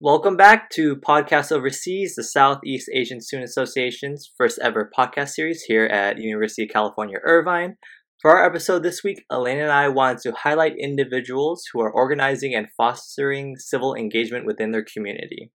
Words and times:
Welcome 0.00 0.36
back 0.38 0.70
to 0.70 0.96
Podcast 0.96 1.52
Overseas, 1.52 2.14
the 2.16 2.24
Southeast 2.24 2.88
Asian 2.94 3.20
Student 3.20 3.50
Association's 3.50 4.32
first 4.38 4.58
ever 4.62 4.90
podcast 4.96 5.30
series 5.30 5.64
here 5.64 5.84
at 5.84 6.18
University 6.18 6.62
of 6.62 6.70
California, 6.70 7.18
Irvine. 7.24 7.76
For 8.22 8.30
our 8.30 8.46
episode 8.46 8.82
this 8.82 9.04
week, 9.04 9.24
Elena 9.30 9.64
and 9.64 9.72
I 9.72 9.88
wanted 9.88 10.20
to 10.22 10.32
highlight 10.32 10.78
individuals 10.78 11.64
who 11.72 11.80
are 11.82 11.90
organizing 11.90 12.54
and 12.54 12.68
fostering 12.76 13.56
civil 13.58 13.94
engagement 13.94 14.46
within 14.46 14.70
their 14.70 14.82
community. 14.84 15.52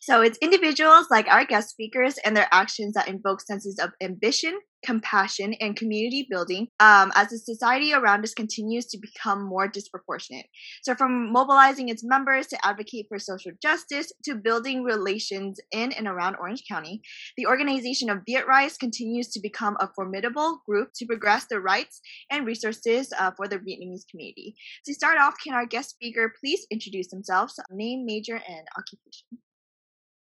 So 0.00 0.22
it's 0.22 0.38
individuals 0.38 1.06
like 1.10 1.28
our 1.28 1.44
guest 1.44 1.70
speakers 1.70 2.18
and 2.24 2.36
their 2.36 2.48
actions 2.52 2.94
that 2.94 3.08
invoke 3.08 3.40
senses 3.40 3.78
of 3.78 3.90
ambition, 4.00 4.58
compassion, 4.84 5.54
and 5.60 5.76
community 5.76 6.26
building 6.30 6.68
um, 6.80 7.10
as 7.14 7.28
the 7.28 7.38
society 7.38 7.92
around 7.92 8.24
us 8.24 8.32
continues 8.32 8.86
to 8.86 8.98
become 8.98 9.44
more 9.44 9.66
disproportionate. 9.66 10.46
So, 10.82 10.94
from 10.94 11.32
mobilizing 11.32 11.88
its 11.88 12.04
members 12.04 12.46
to 12.48 12.58
advocate 12.64 13.06
for 13.08 13.18
social 13.18 13.52
justice 13.60 14.12
to 14.24 14.36
building 14.36 14.84
relations 14.84 15.58
in 15.72 15.92
and 15.92 16.06
around 16.06 16.36
Orange 16.36 16.62
County, 16.70 17.00
the 17.36 17.46
organization 17.46 18.08
of 18.08 18.22
Viet 18.26 18.46
Rise 18.46 18.76
continues 18.76 19.28
to 19.30 19.40
become 19.40 19.76
a 19.80 19.90
formidable 19.94 20.62
group 20.66 20.90
to 20.96 21.06
progress 21.06 21.46
the 21.50 21.60
rights 21.60 22.00
and 22.30 22.46
resources 22.46 23.12
uh, 23.18 23.32
for 23.36 23.48
the 23.48 23.58
Vietnamese 23.58 24.08
community. 24.10 24.54
To 24.86 24.94
start 24.94 25.18
off, 25.18 25.34
can 25.42 25.54
our 25.54 25.66
guest 25.66 25.90
speaker 25.90 26.32
please 26.40 26.66
introduce 26.70 27.08
themselves, 27.08 27.58
name, 27.70 28.04
major, 28.06 28.36
and 28.36 28.66
occupation? 28.76 29.38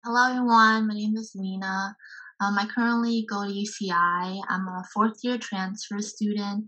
Hello, 0.05 0.30
everyone. 0.30 0.88
My 0.88 0.95
name 0.95 1.16
is 1.16 1.30
Lena. 1.37 1.95
Um, 2.41 2.59
I 2.59 2.66
currently 2.66 3.24
go 3.30 3.45
to 3.45 3.55
UCI. 3.55 4.42
I'm 4.48 4.67
a 4.67 4.83
fourth 4.92 5.19
year 5.22 5.39
transfer 5.39 6.00
student, 6.00 6.64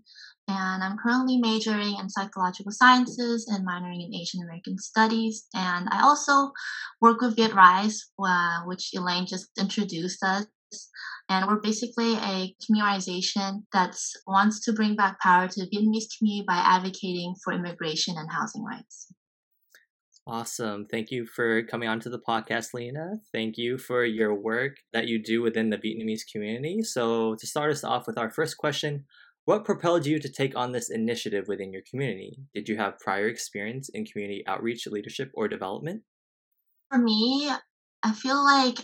and 0.47 0.85
I'm 0.85 0.97
currently 0.97 1.39
majoring 1.39 1.97
in 1.99 2.09
psychological 2.09 2.71
sciences 2.71 3.49
and 3.49 3.67
minoring 3.67 4.07
in 4.07 4.15
Asian 4.15 4.41
American 4.45 4.79
studies. 4.79 5.49
And 5.53 5.89
I 5.91 6.03
also 6.05 6.53
work 7.01 7.21
with 7.21 7.35
Viet 7.35 7.55
Rise, 7.55 8.05
uh, 8.25 8.61
which 8.67 8.91
Elaine 8.95 9.27
just 9.27 9.49
introduced 9.59 10.23
us. 10.23 10.47
And 11.29 11.49
we're 11.49 11.61
basically 11.61 12.15
a 12.15 12.55
community 12.65 12.87
organization 12.87 13.67
that 13.73 13.97
wants 14.29 14.65
to 14.65 14.73
bring 14.73 14.95
back 14.95 15.19
power 15.19 15.49
to 15.49 15.61
the 15.61 15.67
Vietnamese 15.67 16.07
community 16.17 16.45
by 16.47 16.63
advocating 16.65 17.35
for 17.43 17.53
immigration 17.53 18.15
and 18.17 18.31
housing 18.31 18.63
rights. 18.63 19.13
Awesome. 20.27 20.87
Thank 20.87 21.11
you 21.11 21.27
for 21.27 21.63
coming 21.65 21.87
on 21.89 22.01
to 22.01 22.09
the 22.09 22.19
podcast, 22.19 22.73
Lena. 22.73 23.17
Thank 23.31 23.59
you 23.59 23.77
for 23.77 24.05
your 24.07 24.35
work 24.35 24.77
that 24.95 25.07
you 25.07 25.23
do 25.23 25.43
within 25.43 25.69
the 25.69 25.77
Vietnamese 25.77 26.23
community. 26.31 26.83
So, 26.83 27.35
to 27.35 27.47
start 27.47 27.71
us 27.71 27.85
off 27.85 28.07
with 28.07 28.17
our 28.17 28.31
first 28.31 28.57
question, 28.57 29.05
what 29.45 29.67
propelled 29.67 30.07
you 30.07 30.19
to 30.19 30.29
take 30.31 30.57
on 30.57 30.73
this 30.73 30.89
initiative 30.89 31.47
within 31.47 31.75
your 31.75 31.83
community? 31.91 32.39
Did 32.55 32.71
you 32.71 32.79
have 32.79 32.99
prior 32.99 33.29
experience 33.29 33.91
in 33.91 34.07
community 34.07 34.43
outreach, 34.47 34.87
leadership, 34.87 35.31
or 35.35 35.47
development? 35.47 36.03
For 36.91 36.99
me, 36.99 37.51
I 38.03 38.13
feel 38.13 38.43
like 38.43 38.79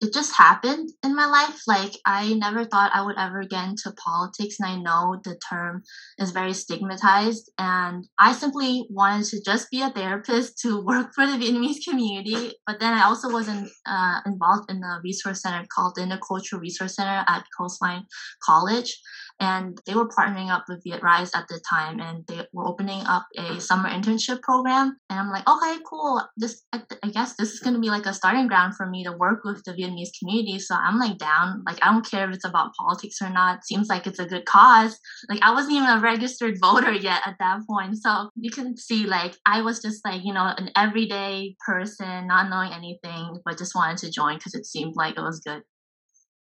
it 0.00 0.14
just 0.14 0.34
happened 0.36 0.90
in 1.04 1.14
my 1.14 1.26
life. 1.26 1.60
Like 1.66 1.92
I 2.06 2.32
never 2.34 2.64
thought 2.64 2.92
I 2.94 3.04
would 3.04 3.18
ever 3.18 3.44
get 3.44 3.68
into 3.68 3.92
politics, 3.92 4.56
and 4.58 4.68
I 4.68 4.76
know 4.76 5.20
the 5.22 5.38
term 5.48 5.82
is 6.18 6.30
very 6.30 6.54
stigmatized. 6.54 7.50
And 7.58 8.06
I 8.18 8.32
simply 8.32 8.86
wanted 8.88 9.26
to 9.26 9.42
just 9.42 9.70
be 9.70 9.82
a 9.82 9.90
therapist 9.90 10.58
to 10.60 10.80
work 10.84 11.12
for 11.14 11.26
the 11.26 11.32
Vietnamese 11.32 11.84
community. 11.86 12.54
But 12.66 12.80
then 12.80 12.94
I 12.94 13.04
also 13.04 13.28
was 13.28 13.48
in, 13.48 13.68
uh, 13.86 14.20
involved 14.24 14.70
in 14.70 14.82
a 14.82 15.00
resource 15.04 15.42
center 15.42 15.66
called 15.74 15.94
the 15.96 16.02
Intercultural 16.02 16.60
Resource 16.60 16.96
Center 16.96 17.24
at 17.28 17.44
Coastline 17.58 18.06
College, 18.42 18.98
and 19.40 19.80
they 19.86 19.94
were 19.94 20.08
partnering 20.08 20.50
up 20.50 20.64
with 20.68 20.82
Viet 20.84 21.02
Rise 21.02 21.30
at 21.34 21.48
the 21.48 21.60
time, 21.68 21.98
and 21.98 22.24
they 22.26 22.46
were 22.52 22.66
opening 22.66 23.00
up 23.06 23.26
a 23.36 23.60
summer 23.60 23.88
internship 23.88 24.42
program. 24.42 24.98
And 25.08 25.18
I'm 25.18 25.30
like, 25.30 25.48
okay, 25.48 25.78
cool. 25.88 26.22
This, 26.36 26.62
I, 26.72 26.82
I 27.02 27.08
guess, 27.08 27.36
this 27.36 27.52
is 27.52 27.60
to 27.60 27.80
be 27.80 27.88
like 27.88 28.06
a 28.06 28.14
starting 28.14 28.48
ground 28.48 28.76
for 28.76 28.86
me 28.86 29.04
to 29.04 29.12
work 29.12 29.40
with 29.44 29.62
the 29.64 29.72
Vietnamese 29.72 30.10
community. 30.18 30.58
So 30.58 30.74
I'm 30.74 30.98
like 30.98 31.18
down. 31.18 31.62
Like 31.66 31.78
I 31.82 31.92
don't 31.92 32.08
care 32.08 32.28
if 32.28 32.34
it's 32.34 32.44
about 32.44 32.74
politics 32.78 33.16
or 33.22 33.30
not. 33.30 33.64
Seems 33.64 33.88
like 33.88 34.06
it's 34.06 34.18
a 34.18 34.26
good 34.26 34.44
cause. 34.44 34.98
Like 35.28 35.40
I 35.42 35.52
wasn't 35.54 35.74
even 35.74 35.88
a 35.88 36.00
registered 36.00 36.58
voter 36.62 36.92
yet 36.92 37.22
at 37.26 37.36
that 37.38 37.60
point. 37.68 37.96
So 37.96 38.30
you 38.36 38.50
can 38.50 38.76
see, 38.76 39.06
like 39.06 39.34
I 39.46 39.62
was 39.62 39.80
just 39.80 40.04
like 40.04 40.22
you 40.24 40.34
know 40.34 40.52
an 40.56 40.70
everyday 40.76 41.56
person, 41.66 42.26
not 42.26 42.50
knowing 42.50 42.72
anything, 42.72 43.40
but 43.44 43.58
just 43.58 43.74
wanted 43.74 43.98
to 43.98 44.10
join 44.10 44.36
because 44.36 44.54
it 44.54 44.66
seemed 44.66 44.94
like 44.96 45.16
it 45.16 45.22
was 45.22 45.40
good 45.40 45.62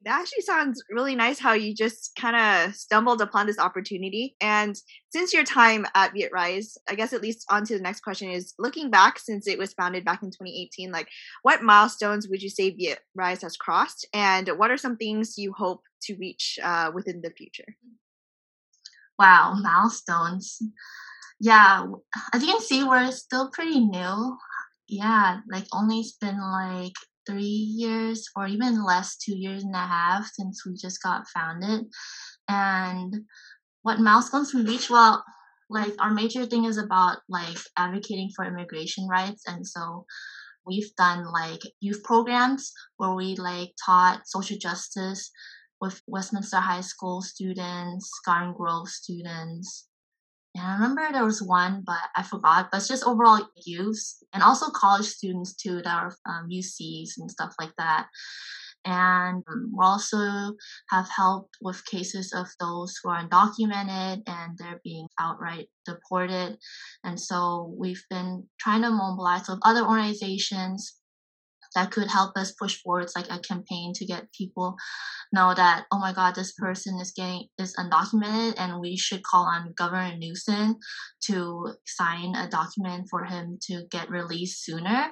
that 0.02 0.20
actually 0.20 0.42
sounds 0.42 0.82
really 0.90 1.14
nice 1.14 1.38
how 1.38 1.52
you 1.52 1.74
just 1.74 2.12
kind 2.18 2.34
of 2.34 2.74
stumbled 2.74 3.20
upon 3.20 3.46
this 3.46 3.58
opportunity. 3.58 4.34
And 4.40 4.74
since 5.10 5.32
your 5.34 5.44
time 5.44 5.86
at 5.94 6.12
Viet 6.12 6.32
Rise, 6.32 6.78
I 6.88 6.94
guess 6.94 7.12
at 7.12 7.20
least 7.20 7.44
on 7.50 7.64
to 7.66 7.74
the 7.76 7.82
next 7.82 8.00
question 8.00 8.30
is 8.30 8.54
looking 8.58 8.90
back 8.90 9.18
since 9.18 9.46
it 9.46 9.58
was 9.58 9.74
founded 9.74 10.04
back 10.04 10.22
in 10.22 10.30
2018, 10.30 10.90
like 10.90 11.08
what 11.42 11.62
milestones 11.62 12.28
would 12.28 12.42
you 12.42 12.48
say 12.48 12.70
Viet 12.70 13.00
Rise 13.14 13.42
has 13.42 13.56
crossed? 13.56 14.06
And 14.14 14.48
what 14.56 14.70
are 14.70 14.78
some 14.78 14.96
things 14.96 15.36
you 15.36 15.52
hope 15.52 15.82
to 16.02 16.16
reach 16.16 16.58
uh, 16.62 16.90
within 16.94 17.20
the 17.20 17.30
future? 17.30 17.76
Wow, 19.18 19.54
milestones. 19.60 20.62
Yeah, 21.40 21.86
as 22.32 22.42
you 22.42 22.52
can 22.52 22.62
see, 22.62 22.84
we're 22.84 23.10
still 23.10 23.50
pretty 23.50 23.80
new. 23.80 24.36
Yeah, 24.88 25.40
like 25.50 25.64
only 25.72 26.00
it's 26.00 26.16
been 26.16 26.40
like 26.40 26.94
three 27.30 27.42
years 27.44 28.28
or 28.36 28.46
even 28.46 28.84
less, 28.84 29.16
two 29.16 29.36
years 29.36 29.62
and 29.62 29.74
a 29.74 29.78
half 29.78 30.28
since 30.32 30.66
we 30.66 30.74
just 30.74 31.02
got 31.02 31.28
founded. 31.28 31.86
And 32.48 33.22
what 33.82 34.00
milestones 34.00 34.52
we 34.52 34.62
reach? 34.62 34.90
Well, 34.90 35.24
like 35.68 35.94
our 36.00 36.10
major 36.10 36.46
thing 36.46 36.64
is 36.64 36.78
about 36.78 37.18
like 37.28 37.56
advocating 37.78 38.30
for 38.34 38.44
immigration 38.44 39.06
rights. 39.08 39.44
And 39.46 39.66
so 39.66 40.04
we've 40.66 40.94
done 40.96 41.24
like 41.32 41.60
youth 41.80 42.02
programs 42.02 42.72
where 42.96 43.14
we 43.14 43.36
like 43.36 43.70
taught 43.84 44.22
social 44.26 44.58
justice 44.58 45.30
with 45.80 46.02
Westminster 46.06 46.58
High 46.58 46.82
School 46.82 47.22
students, 47.22 48.10
Garden 48.26 48.52
Grove 48.52 48.88
students, 48.88 49.86
and 50.60 50.68
I 50.68 50.74
remember 50.74 51.08
there 51.12 51.24
was 51.24 51.42
one, 51.42 51.82
but 51.86 51.98
I 52.14 52.22
forgot. 52.22 52.68
But 52.70 52.78
it's 52.78 52.88
just 52.88 53.06
overall 53.06 53.40
youth 53.64 54.02
and 54.32 54.42
also 54.42 54.70
college 54.70 55.06
students 55.06 55.54
too 55.54 55.80
that 55.82 55.86
are 55.86 56.14
um, 56.26 56.48
UCs 56.50 57.10
and 57.18 57.30
stuff 57.30 57.54
like 57.58 57.72
that. 57.78 58.08
And 58.84 59.42
um, 59.50 59.72
we 59.76 59.84
also 59.84 60.54
have 60.90 61.08
helped 61.08 61.56
with 61.60 61.84
cases 61.86 62.32
of 62.34 62.46
those 62.58 62.94
who 63.02 63.10
are 63.10 63.26
undocumented 63.26 64.22
and 64.26 64.58
they're 64.58 64.80
being 64.82 65.06
outright 65.18 65.68
deported. 65.84 66.56
And 67.04 67.20
so 67.20 67.74
we've 67.78 68.04
been 68.08 68.44
trying 68.58 68.82
to 68.82 68.90
mobilize 68.90 69.48
with 69.48 69.58
other 69.64 69.86
organizations 69.86 70.99
that 71.74 71.90
could 71.90 72.08
help 72.08 72.36
us 72.36 72.52
push 72.52 72.80
forward 72.80 73.08
like 73.14 73.30
a 73.30 73.38
campaign 73.38 73.92
to 73.94 74.06
get 74.06 74.32
people 74.32 74.76
know 75.32 75.54
that 75.54 75.84
oh 75.92 75.98
my 75.98 76.12
god 76.12 76.34
this 76.34 76.52
person 76.52 76.98
is 77.00 77.12
getting 77.16 77.46
is 77.58 77.74
undocumented 77.76 78.54
and 78.58 78.80
we 78.80 78.96
should 78.96 79.22
call 79.22 79.44
on 79.44 79.72
governor 79.76 80.16
newsom 80.18 80.76
to 81.22 81.74
sign 81.86 82.34
a 82.34 82.48
document 82.48 83.06
for 83.10 83.24
him 83.24 83.58
to 83.62 83.84
get 83.90 84.10
released 84.10 84.64
sooner 84.64 85.08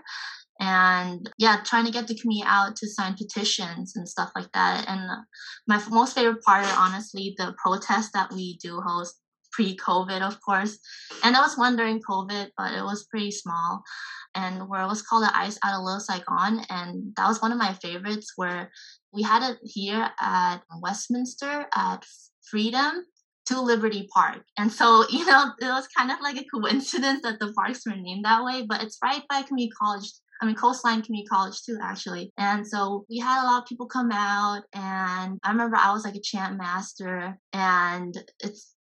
and 0.60 1.30
yeah 1.38 1.60
trying 1.64 1.84
to 1.84 1.92
get 1.92 2.08
the 2.08 2.18
community 2.18 2.46
out 2.48 2.74
to 2.74 2.88
sign 2.88 3.14
petitions 3.14 3.94
and 3.94 4.08
stuff 4.08 4.30
like 4.34 4.50
that 4.52 4.84
and 4.88 5.08
my 5.68 5.80
most 5.90 6.14
favorite 6.14 6.42
part 6.42 6.66
honestly 6.78 7.34
the 7.38 7.54
protests 7.62 8.10
that 8.12 8.32
we 8.32 8.56
do 8.60 8.80
host 8.80 9.20
pre-COVID, 9.58 10.22
of 10.22 10.40
course. 10.40 10.78
And 11.24 11.34
that 11.34 11.40
was 11.40 11.58
one 11.58 11.76
during 11.76 12.00
COVID, 12.00 12.50
but 12.56 12.72
it 12.72 12.82
was 12.82 13.06
pretty 13.10 13.30
small. 13.30 13.82
And 14.34 14.68
where 14.68 14.82
it 14.82 14.88
was 14.88 15.02
called 15.02 15.24
the 15.24 15.36
Ice 15.36 15.58
at 15.64 15.74
a 15.74 15.82
Little 15.82 16.00
Saigon. 16.00 16.60
And 16.70 17.12
that 17.16 17.28
was 17.28 17.42
one 17.42 17.52
of 17.52 17.58
my 17.58 17.72
favorites 17.74 18.32
where 18.36 18.70
we 19.12 19.22
had 19.22 19.48
it 19.48 19.58
here 19.62 20.10
at 20.20 20.58
Westminster 20.80 21.66
at 21.74 22.04
Freedom 22.50 23.04
to 23.46 23.60
Liberty 23.60 24.08
Park. 24.12 24.44
And 24.58 24.70
so, 24.70 25.04
you 25.10 25.24
know, 25.26 25.52
it 25.60 25.66
was 25.66 25.88
kind 25.96 26.10
of 26.10 26.18
like 26.20 26.36
a 26.36 26.44
coincidence 26.44 27.22
that 27.22 27.40
the 27.40 27.52
parks 27.52 27.84
were 27.86 27.96
named 27.96 28.24
that 28.24 28.44
way, 28.44 28.64
but 28.68 28.82
it's 28.82 28.98
right 29.02 29.22
by 29.28 29.42
community 29.42 29.72
college 29.80 30.10
I 30.40 30.46
mean, 30.46 30.54
Coastline 30.54 31.02
Community 31.02 31.26
College 31.26 31.62
too, 31.62 31.78
actually. 31.82 32.32
And 32.38 32.66
so 32.66 33.04
we 33.10 33.18
had 33.18 33.42
a 33.42 33.46
lot 33.46 33.62
of 33.62 33.68
people 33.68 33.86
come 33.86 34.10
out, 34.12 34.62
and 34.72 35.38
I 35.42 35.50
remember 35.50 35.76
I 35.76 35.92
was 35.92 36.04
like 36.04 36.14
a 36.14 36.20
chant 36.20 36.56
master, 36.56 37.38
and 37.52 38.16
it's 38.40 38.74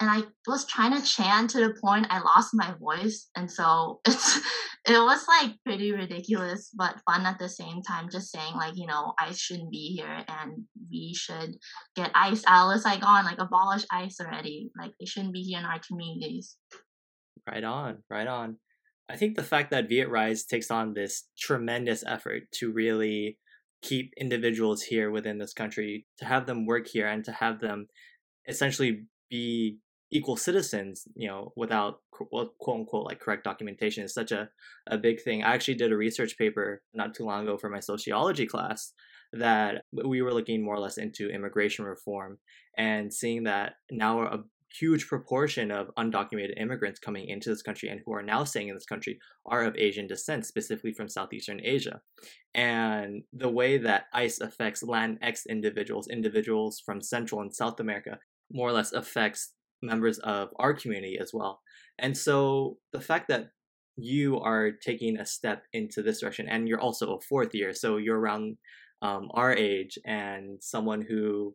and 0.00 0.08
I 0.08 0.22
was 0.46 0.64
trying 0.66 0.98
to 0.98 1.06
chant 1.06 1.50
to 1.50 1.58
the 1.58 1.74
point 1.80 2.06
I 2.08 2.20
lost 2.20 2.50
my 2.54 2.74
voice. 2.78 3.28
And 3.34 3.50
so 3.50 4.00
it's 4.06 4.36
it 4.86 4.92
was 4.92 5.26
like 5.28 5.56
pretty 5.64 5.92
ridiculous 5.92 6.70
but 6.74 7.00
fun 7.04 7.26
at 7.26 7.38
the 7.38 7.48
same 7.48 7.82
time, 7.82 8.08
just 8.10 8.30
saying 8.30 8.54
like, 8.54 8.74
you 8.76 8.86
know, 8.86 9.12
ICE 9.18 9.38
shouldn't 9.38 9.70
be 9.70 9.96
here 9.96 10.24
and 10.28 10.64
we 10.90 11.12
should 11.14 11.56
get 11.96 12.12
ICE 12.14 12.42
out 12.46 12.74
of 12.74 12.80
Saigon, 12.80 13.24
like 13.24 13.38
abolish 13.38 13.84
ICE 13.90 14.16
already. 14.20 14.70
Like 14.78 14.92
they 14.98 15.06
shouldn't 15.06 15.34
be 15.34 15.42
here 15.42 15.58
in 15.58 15.64
our 15.64 15.80
communities. 15.80 16.56
Right 17.46 17.64
on, 17.64 17.98
right 18.08 18.26
on. 18.26 18.56
I 19.10 19.16
think 19.16 19.36
the 19.36 19.42
fact 19.42 19.70
that 19.70 19.88
Viet 19.88 20.10
Rise 20.10 20.44
takes 20.44 20.70
on 20.70 20.94
this 20.94 21.24
tremendous 21.38 22.04
effort 22.06 22.42
to 22.56 22.70
really 22.70 23.38
keep 23.82 24.12
individuals 24.16 24.82
here 24.82 25.10
within 25.10 25.38
this 25.38 25.54
country, 25.54 26.06
to 26.18 26.24
have 26.24 26.46
them 26.46 26.66
work 26.66 26.86
here, 26.88 27.06
and 27.06 27.24
to 27.24 27.32
have 27.32 27.60
them 27.60 27.86
essentially 28.46 29.06
be 29.30 29.78
equal 30.10 30.36
citizens, 30.36 31.06
you 31.14 31.28
know, 31.28 31.52
without 31.56 32.00
quote 32.10 32.52
unquote 32.66 33.04
like 33.04 33.20
correct 33.20 33.44
documentation 33.44 34.04
is 34.04 34.14
such 34.14 34.32
a, 34.32 34.48
a 34.88 34.98
big 34.98 35.20
thing. 35.22 35.42
I 35.42 35.54
actually 35.54 35.74
did 35.74 35.92
a 35.92 35.96
research 35.96 36.38
paper 36.38 36.82
not 36.94 37.14
too 37.14 37.24
long 37.24 37.42
ago 37.42 37.58
for 37.58 37.68
my 37.68 37.80
sociology 37.80 38.46
class 38.46 38.92
that 39.32 39.82
we 39.92 40.22
were 40.22 40.32
looking 40.32 40.64
more 40.64 40.74
or 40.74 40.80
less 40.80 40.96
into 40.96 41.28
immigration 41.28 41.84
reform 41.84 42.38
and 42.76 43.12
seeing 43.12 43.44
that 43.44 43.74
now 43.90 44.22
a 44.22 44.44
huge 44.78 45.06
proportion 45.06 45.70
of 45.70 45.90
undocumented 45.98 46.60
immigrants 46.60 47.00
coming 47.00 47.28
into 47.28 47.48
this 47.48 47.62
country 47.62 47.88
and 47.88 48.00
who 48.04 48.12
are 48.12 48.22
now 48.22 48.44
staying 48.44 48.68
in 48.68 48.74
this 48.74 48.84
country 48.84 49.18
are 49.46 49.64
of 49.64 49.76
Asian 49.76 50.06
descent, 50.06 50.46
specifically 50.46 50.92
from 50.92 51.08
Southeastern 51.08 51.60
Asia. 51.64 52.00
And 52.54 53.22
the 53.32 53.48
way 53.48 53.78
that 53.78 54.04
ICE 54.12 54.40
affects 54.40 54.82
Latinx 54.82 55.40
individuals, 55.48 56.08
individuals 56.08 56.82
from 56.84 57.00
Central 57.00 57.40
and 57.40 57.54
South 57.54 57.80
America, 57.80 58.18
more 58.50 58.68
or 58.68 58.72
less 58.72 58.92
affects 58.92 59.52
members 59.82 60.18
of 60.18 60.48
our 60.58 60.74
community 60.74 61.18
as 61.20 61.30
well. 61.32 61.60
And 61.98 62.16
so 62.16 62.78
the 62.92 63.00
fact 63.00 63.28
that 63.28 63.50
you 63.96 64.38
are 64.40 64.70
taking 64.70 65.18
a 65.18 65.26
step 65.26 65.64
into 65.72 66.02
this 66.02 66.20
direction, 66.20 66.48
and 66.48 66.68
you're 66.68 66.80
also 66.80 67.14
a 67.14 67.20
fourth 67.20 67.54
year, 67.54 67.74
so 67.74 67.96
you're 67.96 68.18
around 68.18 68.56
um, 69.02 69.28
our 69.34 69.52
age 69.52 69.98
and 70.04 70.62
someone 70.62 71.04
who 71.08 71.54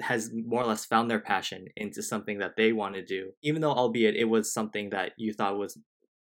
has 0.00 0.30
more 0.32 0.62
or 0.62 0.66
less 0.66 0.86
found 0.86 1.10
their 1.10 1.20
passion 1.20 1.66
into 1.76 2.02
something 2.02 2.38
that 2.38 2.56
they 2.56 2.72
want 2.72 2.94
to 2.94 3.04
do, 3.04 3.32
even 3.42 3.60
though 3.60 3.72
albeit 3.72 4.16
it 4.16 4.24
was 4.24 4.52
something 4.52 4.90
that 4.90 5.12
you 5.18 5.32
thought 5.34 5.58
was 5.58 5.78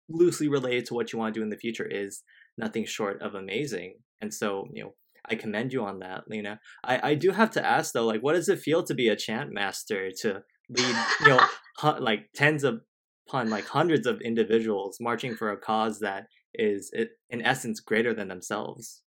loosely 0.10 0.48
related 0.48 0.86
to 0.88 0.94
what 0.96 1.14
you 1.14 1.20
want 1.20 1.34
to 1.34 1.40
do 1.40 1.44
in 1.44 1.50
the 1.50 1.58
future, 1.58 1.86
is 1.86 2.24
nothing 2.58 2.86
short 2.86 3.22
of 3.22 3.36
amazing. 3.36 3.96
And 4.20 4.34
so, 4.34 4.66
you 4.74 4.84
know, 4.84 4.94
I 5.30 5.36
commend 5.36 5.74
you 5.74 5.86
on 5.86 6.00
that, 6.00 6.24
Lena. 6.28 6.60
I, 6.84 7.12
I 7.12 7.16
do 7.16 7.32
have 7.32 7.52
to 7.52 7.66
ask 7.66 7.94
though, 7.94 8.08
like, 8.08 8.22
what 8.22 8.34
does 8.34 8.50
it 8.50 8.60
feel 8.60 8.84
to 8.84 8.96
be 8.96 9.08
a 9.10 9.16
chant 9.16 9.52
master 9.54 10.10
to 10.22 10.42
lead, 10.72 10.96
you 11.22 11.28
know, 11.28 11.98
like 12.00 12.30
tens 12.34 12.64
of 12.64 12.82
upon 13.28 13.50
like 13.50 13.66
hundreds 13.66 14.08
of 14.08 14.20
individuals 14.22 14.98
marching 15.00 15.36
for 15.36 15.52
a 15.52 15.58
cause 15.58 16.00
that 16.00 16.28
is 16.54 16.92
in 17.30 17.42
essence 17.42 17.80
greater 17.80 18.14
than 18.14 18.28
themselves? 18.28 19.04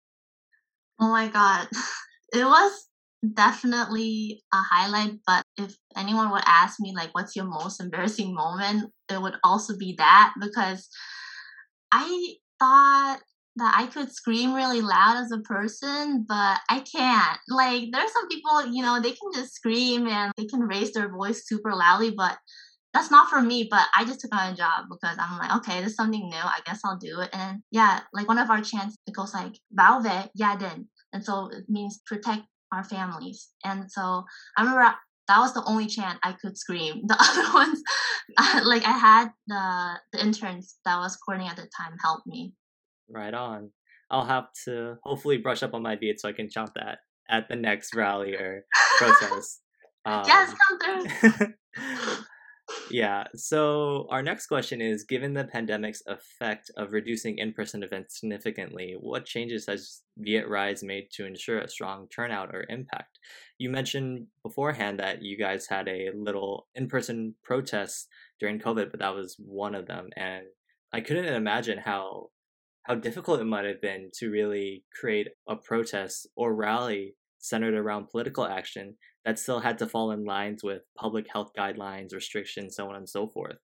Oh 1.00 1.08
my 1.08 1.28
god, 1.28 1.68
it 2.32 2.44
was 2.44 2.88
definitely 3.34 4.42
a 4.52 4.56
highlight 4.56 5.12
but 5.24 5.44
if 5.56 5.76
anyone 5.96 6.32
would 6.32 6.42
ask 6.44 6.80
me 6.80 6.92
like 6.96 7.10
what's 7.12 7.36
your 7.36 7.44
most 7.44 7.80
embarrassing 7.80 8.34
moment 8.34 8.90
it 9.08 9.22
would 9.22 9.36
also 9.44 9.76
be 9.78 9.94
that 9.96 10.32
because 10.40 10.88
i 11.92 12.34
thought 12.58 13.20
that 13.56 13.74
I 13.76 13.86
could 13.86 14.12
scream 14.12 14.54
really 14.54 14.80
loud 14.80 15.18
as 15.18 15.30
a 15.30 15.38
person, 15.40 16.24
but 16.26 16.58
I 16.70 16.80
can't. 16.80 17.38
Like 17.48 17.90
there 17.92 18.02
are 18.02 18.08
some 18.08 18.28
people, 18.28 18.66
you 18.72 18.82
know, 18.82 19.00
they 19.00 19.10
can 19.10 19.32
just 19.34 19.54
scream 19.54 20.06
and 20.06 20.32
they 20.36 20.46
can 20.46 20.60
raise 20.60 20.92
their 20.92 21.10
voice 21.10 21.46
super 21.46 21.74
loudly, 21.74 22.12
but 22.16 22.38
that's 22.94 23.10
not 23.10 23.28
for 23.28 23.42
me. 23.42 23.68
But 23.70 23.86
I 23.96 24.04
just 24.04 24.20
took 24.20 24.34
on 24.34 24.52
a 24.52 24.56
job 24.56 24.86
because 24.90 25.16
I'm 25.18 25.38
like, 25.38 25.54
okay, 25.56 25.80
this 25.80 25.90
is 25.90 25.96
something 25.96 26.28
new. 26.28 26.36
I 26.36 26.60
guess 26.64 26.80
I'll 26.84 26.98
do 26.98 27.20
it. 27.20 27.30
And 27.32 27.60
yeah, 27.70 28.00
like 28.12 28.28
one 28.28 28.38
of 28.38 28.50
our 28.50 28.62
chants 28.62 28.96
it 29.06 29.14
goes 29.14 29.34
like 29.34 29.58
"Bảo 29.70 30.02
vệ 30.02 30.30
gia 30.36 30.56
đình," 30.56 30.88
and 31.12 31.24
so 31.24 31.50
it 31.52 31.64
means 31.68 32.00
protect 32.06 32.42
our 32.72 32.84
families. 32.84 33.48
And 33.64 33.90
so 33.90 34.24
I 34.56 34.62
remember 34.62 34.94
that 35.28 35.38
was 35.38 35.52
the 35.52 35.64
only 35.64 35.86
chant 35.86 36.18
I 36.22 36.32
could 36.32 36.56
scream. 36.56 37.02
The 37.06 37.16
other 37.20 37.52
ones, 37.54 37.82
like 38.64 38.84
I 38.84 38.92
had 38.92 39.30
the 39.46 40.00
the 40.12 40.24
interns 40.24 40.76
that 40.86 40.96
was 40.96 41.16
courting 41.16 41.48
at 41.48 41.56
the 41.56 41.68
time 41.76 41.96
help 42.02 42.22
me 42.26 42.54
Right 43.12 43.34
on. 43.34 43.70
I'll 44.10 44.24
have 44.24 44.48
to 44.64 44.96
hopefully 45.04 45.38
brush 45.38 45.62
up 45.62 45.74
on 45.74 45.82
my 45.82 45.96
beat 45.96 46.20
so 46.20 46.28
I 46.28 46.32
can 46.32 46.48
chant 46.48 46.70
that 46.76 46.98
at 47.28 47.48
the 47.48 47.56
next 47.56 47.94
rally 47.94 48.34
or 48.34 48.64
protest. 48.98 49.60
Um, 50.04 50.24
yes, 50.26 50.52
come 50.80 51.04
through. 51.20 51.46
yeah. 52.90 53.22
So 53.36 54.08
our 54.10 54.20
next 54.20 54.48
question 54.48 54.80
is: 54.80 55.04
Given 55.04 55.32
the 55.32 55.44
pandemic's 55.44 56.02
effect 56.08 56.72
of 56.76 56.90
reducing 56.90 57.38
in-person 57.38 57.84
events 57.84 58.18
significantly, 58.18 58.96
what 58.98 59.26
changes 59.26 59.66
has 59.66 60.02
Viet 60.18 60.48
Rise 60.48 60.82
made 60.82 61.12
to 61.12 61.24
ensure 61.24 61.60
a 61.60 61.68
strong 61.68 62.08
turnout 62.08 62.52
or 62.52 62.66
impact? 62.68 63.20
You 63.58 63.70
mentioned 63.70 64.26
beforehand 64.42 64.98
that 64.98 65.22
you 65.22 65.38
guys 65.38 65.68
had 65.68 65.86
a 65.86 66.10
little 66.16 66.66
in-person 66.74 67.36
protest 67.44 68.08
during 68.40 68.58
COVID, 68.58 68.90
but 68.90 68.98
that 68.98 69.14
was 69.14 69.36
one 69.38 69.76
of 69.76 69.86
them, 69.86 70.08
and 70.16 70.46
I 70.92 71.00
couldn't 71.00 71.26
imagine 71.26 71.78
how 71.78 72.30
how 72.84 72.94
difficult 72.94 73.40
it 73.40 73.44
might 73.44 73.64
have 73.64 73.80
been 73.80 74.10
to 74.14 74.30
really 74.30 74.84
create 74.92 75.28
a 75.48 75.56
protest 75.56 76.26
or 76.36 76.54
rally 76.54 77.16
centered 77.38 77.74
around 77.74 78.08
political 78.08 78.44
action 78.44 78.96
that 79.24 79.38
still 79.38 79.60
had 79.60 79.78
to 79.78 79.88
fall 79.88 80.10
in 80.10 80.24
lines 80.24 80.62
with 80.64 80.82
public 80.96 81.26
health 81.32 81.52
guidelines, 81.56 82.12
restrictions, 82.14 82.76
so 82.76 82.88
on 82.88 82.96
and 82.96 83.08
so 83.08 83.28
forth. 83.28 83.58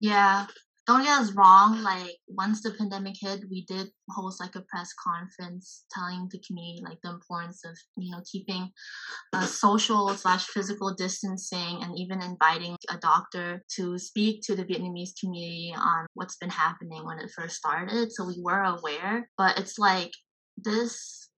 Yeah, 0.00 0.46
don't 0.86 1.04
get 1.04 1.20
us 1.20 1.32
wrong. 1.32 1.82
Like 1.82 2.16
once 2.28 2.62
the 2.62 2.72
pandemic 2.72 3.14
hit, 3.20 3.44
we 3.50 3.64
did 3.66 3.88
host 4.10 4.40
like 4.40 4.56
a 4.56 4.64
press 4.68 4.90
conference 5.02 5.84
telling 5.92 6.28
the 6.30 6.40
community 6.46 6.82
like 6.84 6.98
the 7.02 7.10
importance 7.10 7.64
of 7.64 7.76
you 7.96 8.10
know 8.10 8.22
keeping 8.30 8.68
a 9.34 9.46
social 9.46 10.08
slash 10.10 10.46
physical 10.46 10.94
distancing, 10.94 11.82
and 11.82 11.96
even 11.96 12.22
inviting 12.22 12.76
a 12.90 12.96
doctor 12.98 13.62
to 13.76 13.98
speak 13.98 14.42
to 14.44 14.56
the 14.56 14.64
Vietnamese 14.64 15.12
community 15.20 15.74
on 15.76 16.06
what's 16.14 16.36
been 16.36 16.50
happening 16.50 17.04
when 17.04 17.18
it 17.18 17.30
first 17.36 17.56
started. 17.56 18.12
So 18.12 18.26
we 18.26 18.40
were 18.42 18.62
aware, 18.62 19.28
but 19.38 19.58
it's 19.58 19.78
like 19.78 20.10
this 20.56 21.28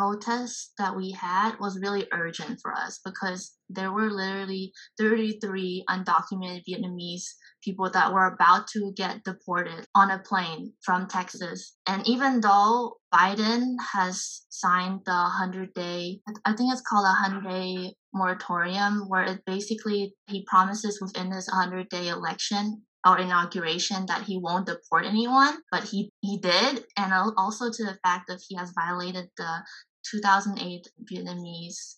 protest 0.00 0.72
that 0.78 0.96
we 0.96 1.12
had 1.12 1.52
was 1.60 1.78
really 1.78 2.06
urgent 2.12 2.58
for 2.62 2.72
us 2.72 3.00
because 3.04 3.54
there 3.68 3.92
were 3.92 4.10
literally 4.10 4.72
33 4.98 5.84
undocumented 5.90 6.62
Vietnamese 6.66 7.24
people 7.62 7.90
that 7.90 8.10
were 8.10 8.26
about 8.26 8.66
to 8.68 8.92
get 8.96 9.22
deported 9.24 9.84
on 9.94 10.10
a 10.10 10.18
plane 10.18 10.72
from 10.82 11.06
Texas. 11.06 11.76
And 11.86 12.06
even 12.08 12.40
though 12.40 12.94
Biden 13.12 13.74
has 13.92 14.46
signed 14.48 15.00
the 15.04 15.12
100 15.12 15.74
day, 15.74 16.20
I 16.46 16.54
think 16.54 16.72
it's 16.72 16.80
called 16.80 17.04
a 17.04 17.20
100 17.28 17.44
day 17.50 17.94
moratorium, 18.14 19.04
where 19.08 19.24
it 19.24 19.44
basically 19.44 20.14
he 20.28 20.46
promises 20.48 20.98
within 21.02 21.30
his 21.30 21.46
100 21.48 21.90
day 21.90 22.08
election 22.08 22.82
or 23.06 23.18
inauguration 23.18 24.04
that 24.06 24.24
he 24.24 24.38
won't 24.38 24.66
deport 24.66 25.06
anyone, 25.06 25.56
but 25.70 25.84
he 25.84 26.10
he 26.20 26.38
did, 26.38 26.84
and 26.96 27.12
also 27.36 27.70
to 27.70 27.84
the 27.84 27.98
fact 28.04 28.24
that 28.28 28.40
he 28.46 28.56
has 28.56 28.72
violated 28.74 29.28
the 29.36 29.62
2008 30.10 30.88
Vietnamese 31.10 31.96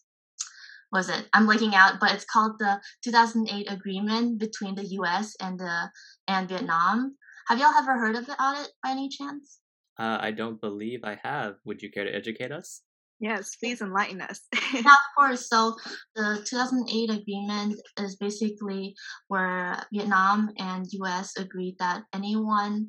was 0.93 1.09
it? 1.09 1.27
I'm 1.33 1.47
blanking 1.47 1.73
out, 1.73 1.99
but 1.99 2.13
it's 2.13 2.27
called 2.27 2.57
the 2.59 2.79
2008 3.03 3.73
agreement 3.73 4.39
between 4.39 4.75
the 4.75 4.85
U.S. 5.01 5.35
and 5.41 5.59
the 5.59 5.91
and 6.29 6.49
Vietnam. 6.49 7.17
Have 7.49 7.59
y'all 7.59 7.73
ever 7.75 7.99
heard 7.99 8.15
of 8.15 8.27
the 8.27 8.41
audit 8.41 8.71
by 8.83 8.91
any 8.91 9.09
chance? 9.09 9.59
Uh, 9.99 10.19
I 10.21 10.31
don't 10.31 10.61
believe 10.61 11.01
I 11.03 11.19
have. 11.23 11.55
Would 11.65 11.83
you 11.83 11.91
care 11.91 12.05
to 12.05 12.15
educate 12.15 12.53
us? 12.53 12.83
Yes, 13.21 13.57
please 13.57 13.81
enlighten 13.81 14.21
us. 14.21 14.41
yeah, 14.75 14.81
of 14.81 15.17
course. 15.17 15.49
So 15.49 15.77
the 16.15 16.45
2008 16.45 17.11
agreement 17.11 17.81
is 17.99 18.17
basically 18.17 18.95
where 19.29 19.83
Vietnam 19.93 20.51
and 20.59 20.87
U.S. 20.93 21.37
agreed 21.39 21.77
that 21.79 22.03
anyone 22.13 22.89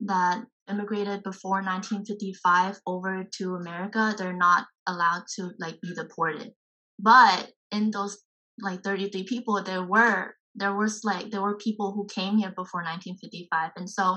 that 0.00 0.44
immigrated 0.68 1.22
before 1.22 1.62
1955 1.62 2.78
over 2.86 3.24
to 3.38 3.54
America, 3.54 4.14
they're 4.16 4.32
not 4.32 4.66
allowed 4.86 5.24
to 5.36 5.50
like 5.58 5.80
be 5.80 5.94
deported. 5.94 6.52
But 6.98 7.50
in 7.70 7.90
those 7.90 8.18
like 8.60 8.82
33 8.82 9.24
people, 9.24 9.62
there 9.62 9.84
were 9.84 10.34
there 10.54 10.74
was 10.74 11.02
like 11.04 11.30
there 11.30 11.42
were 11.42 11.56
people 11.56 11.92
who 11.92 12.06
came 12.12 12.36
here 12.36 12.50
before 12.50 12.82
1955, 12.82 13.70
and 13.76 13.88
so 13.88 14.16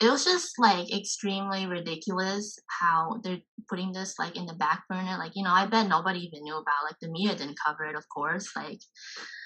it 0.00 0.10
was 0.10 0.24
just 0.24 0.58
like 0.58 0.92
extremely 0.92 1.66
ridiculous 1.66 2.58
how 2.80 3.20
they're 3.22 3.40
putting 3.68 3.92
this 3.92 4.18
like 4.18 4.36
in 4.36 4.46
the 4.46 4.54
back 4.54 4.84
burner. 4.88 5.16
Like 5.18 5.32
you 5.34 5.44
know, 5.44 5.52
I 5.52 5.66
bet 5.66 5.88
nobody 5.88 6.20
even 6.20 6.42
knew 6.42 6.56
about. 6.56 6.84
Like 6.84 6.96
the 7.00 7.10
media 7.10 7.34
didn't 7.34 7.58
cover 7.64 7.84
it, 7.84 7.96
of 7.96 8.04
course. 8.14 8.50
Like 8.56 8.80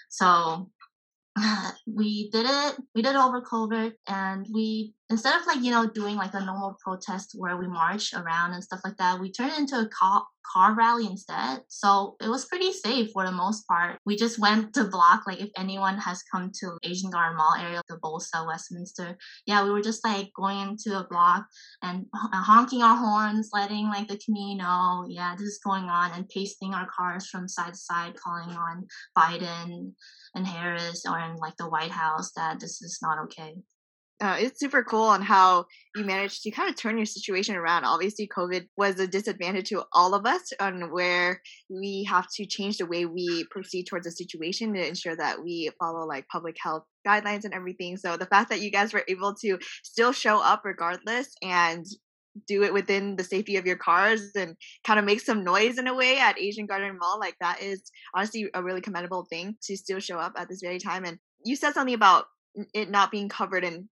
so 0.09 0.71
we 1.87 2.31
did 2.31 2.47
it 2.49 2.77
we 2.95 3.03
did 3.03 3.15
it 3.15 3.17
over 3.17 3.41
covid 3.41 3.93
and 4.09 4.47
we 4.53 4.95
instead 5.11 5.39
of 5.39 5.47
like 5.47 5.63
you 5.63 5.71
know 5.71 5.87
doing 5.87 6.17
like 6.17 6.35
a 6.35 6.45
normal 6.45 6.77
protest 6.83 7.35
where 7.37 7.57
we 7.57 7.67
march 7.67 8.15
around 8.15 8.53
and 8.53 8.65
stuff 8.65 8.81
like 8.85 8.97
that 8.97 9.21
we 9.21 9.31
turned 9.31 9.53
it 9.53 9.59
into 9.59 9.79
a 9.79 9.89
car, 9.89 10.25
car 10.53 10.75
rally 10.75 11.07
instead. 11.07 11.61
So 11.69 12.17
it 12.21 12.29
was 12.29 12.47
pretty 12.47 12.73
safe 12.73 13.11
for 13.13 13.25
the 13.25 13.33
most 13.33 13.67
part. 13.67 13.99
We 14.07 14.17
just 14.17 14.39
went 14.39 14.75
to 14.75 14.85
block 14.85 15.27
like 15.27 15.41
if 15.41 15.51
anyone 15.57 15.99
has 15.99 16.23
come 16.23 16.51
to 16.61 16.77
asian 16.85 17.11
garden 17.11 17.37
mall 17.37 17.55
area 17.59 17.83
the 17.89 17.97
bolsa 17.99 18.47
westminster 18.47 19.17
yeah 19.47 19.65
we 19.65 19.71
were 19.71 19.83
just 19.83 20.05
like 20.05 20.31
going 20.35 20.61
into 20.61 20.99
a 20.99 21.07
block 21.09 21.47
and 21.83 22.07
uh, 22.15 22.43
honking 22.43 22.83
our 22.83 22.97
horns 22.97 23.51
letting 23.53 23.87
like 23.87 24.09
the 24.09 24.21
community 24.25 24.57
know 24.57 25.07
yeah 25.09 25.35
this 25.37 25.47
is 25.47 25.61
going 25.65 25.85
on 25.85 26.11
and 26.13 26.29
pasting 26.29 26.75
our 26.75 26.89
cars 26.95 27.27
from 27.27 27.49
side 27.49 27.75
to 27.75 27.79
side 27.79 28.15
calling 28.17 28.57
on 28.57 28.87
biden 29.17 29.93
and 30.35 30.47
harris 30.47 31.05
or 31.09 31.19
in 31.19 31.37
like 31.37 31.57
the 31.57 31.69
white 31.69 31.91
house 31.91 32.33
that 32.33 32.61
this 32.61 32.83
is 32.83 32.99
not 33.03 33.19
okay 33.19 33.55
uh, 34.21 34.37
it's 34.39 34.61
super 34.61 34.85
cool 34.85 35.05
on 35.05 35.23
how 35.23 35.65
you 35.97 36.05
managed 36.05 36.43
to 36.43 36.51
kind 36.51 36.69
of 36.69 36.77
turn 36.77 36.97
your 36.97 37.07
situation 37.07 37.57
around. 37.57 37.85
Obviously, 37.85 38.29
COVID 38.29 38.67
was 38.77 39.01
a 39.01 39.07
disadvantage 39.07 39.71
to 39.71 39.85
all 39.93 40.15
of 40.15 40.27
us 40.27 40.53
on 40.61 40.93
where 40.93 41.41
we 41.71 42.07
have 42.09 42.27
to 42.37 42.45
change 42.45 42.79
the 42.79 42.87
way 42.87 43.07
we 43.07 43.47
proceed 43.51 43.85
towards 43.85 44.07
a 44.07 44.11
situation 44.11 44.75
to 44.75 44.87
ensure 44.87 45.17
that 45.17 45.43
we 45.43 45.71
follow 45.79 46.07
like 46.07 46.29
public 46.29 46.57
health 46.63 46.85
guidelines 47.07 47.45
and 47.45 47.55
everything. 47.55 47.97
So 47.97 48.17
the 48.17 48.27
fact 48.27 48.51
that 48.51 48.61
you 48.61 48.71
guys 48.71 48.93
were 48.93 49.05
able 49.09 49.35
to 49.37 49.59
still 49.83 50.13
show 50.13 50.39
up 50.39 50.63
regardless 50.65 51.33
and 51.43 51.87
do 52.47 52.63
it 52.63 52.73
within 52.73 53.17
the 53.17 53.25
safety 53.25 53.57
of 53.57 53.67
your 53.67 53.77
cars 53.77 54.31
and 54.37 54.55
kind 54.87 54.99
of 54.99 55.05
make 55.05 55.21
some 55.21 55.45
noise 55.45 55.79
in 55.79 55.89
a 55.89 55.95
way 55.95 56.19
at 56.19 56.39
Asian 56.39 56.67
Garden 56.67 56.99
Mall, 57.01 57.19
like 57.19 57.35
that 57.41 57.61
is 57.63 57.83
honestly 58.15 58.49
a 58.55 58.63
really 58.63 58.81
commendable 58.81 59.27
thing 59.29 59.57
to 59.63 59.77
still 59.77 59.99
show 59.99 60.19
up 60.19 60.35
at 60.37 60.49
this 60.49 60.61
very 60.63 60.79
time. 60.79 61.05
And 61.05 61.19
you 61.45 61.57
said 61.57 61.73
something 61.73 61.95
about 61.95 62.27
it 62.75 62.91
not 62.91 63.11
being 63.11 63.29
covered 63.29 63.65
in 63.65 63.89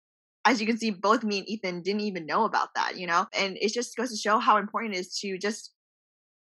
as 0.47 0.61
you 0.61 0.67
can 0.67 0.79
see, 0.79 0.91
both 0.91 1.25
me 1.25 1.39
and 1.39 1.49
Ethan 1.49 1.83
didn't 1.83 2.03
even 2.03 2.27
know 2.27 2.45
about 2.45 2.69
that, 2.75 2.99
you 2.99 3.07
know? 3.07 3.27
And 3.39 3.57
it 3.61 3.73
just 3.73 3.97
goes 3.97 4.11
to 4.11 4.17
show 4.17 4.39
how 4.39 4.57
important 4.59 4.95
it 4.95 4.99
is 4.99 5.19
to 5.21 5.39
just 5.39 5.73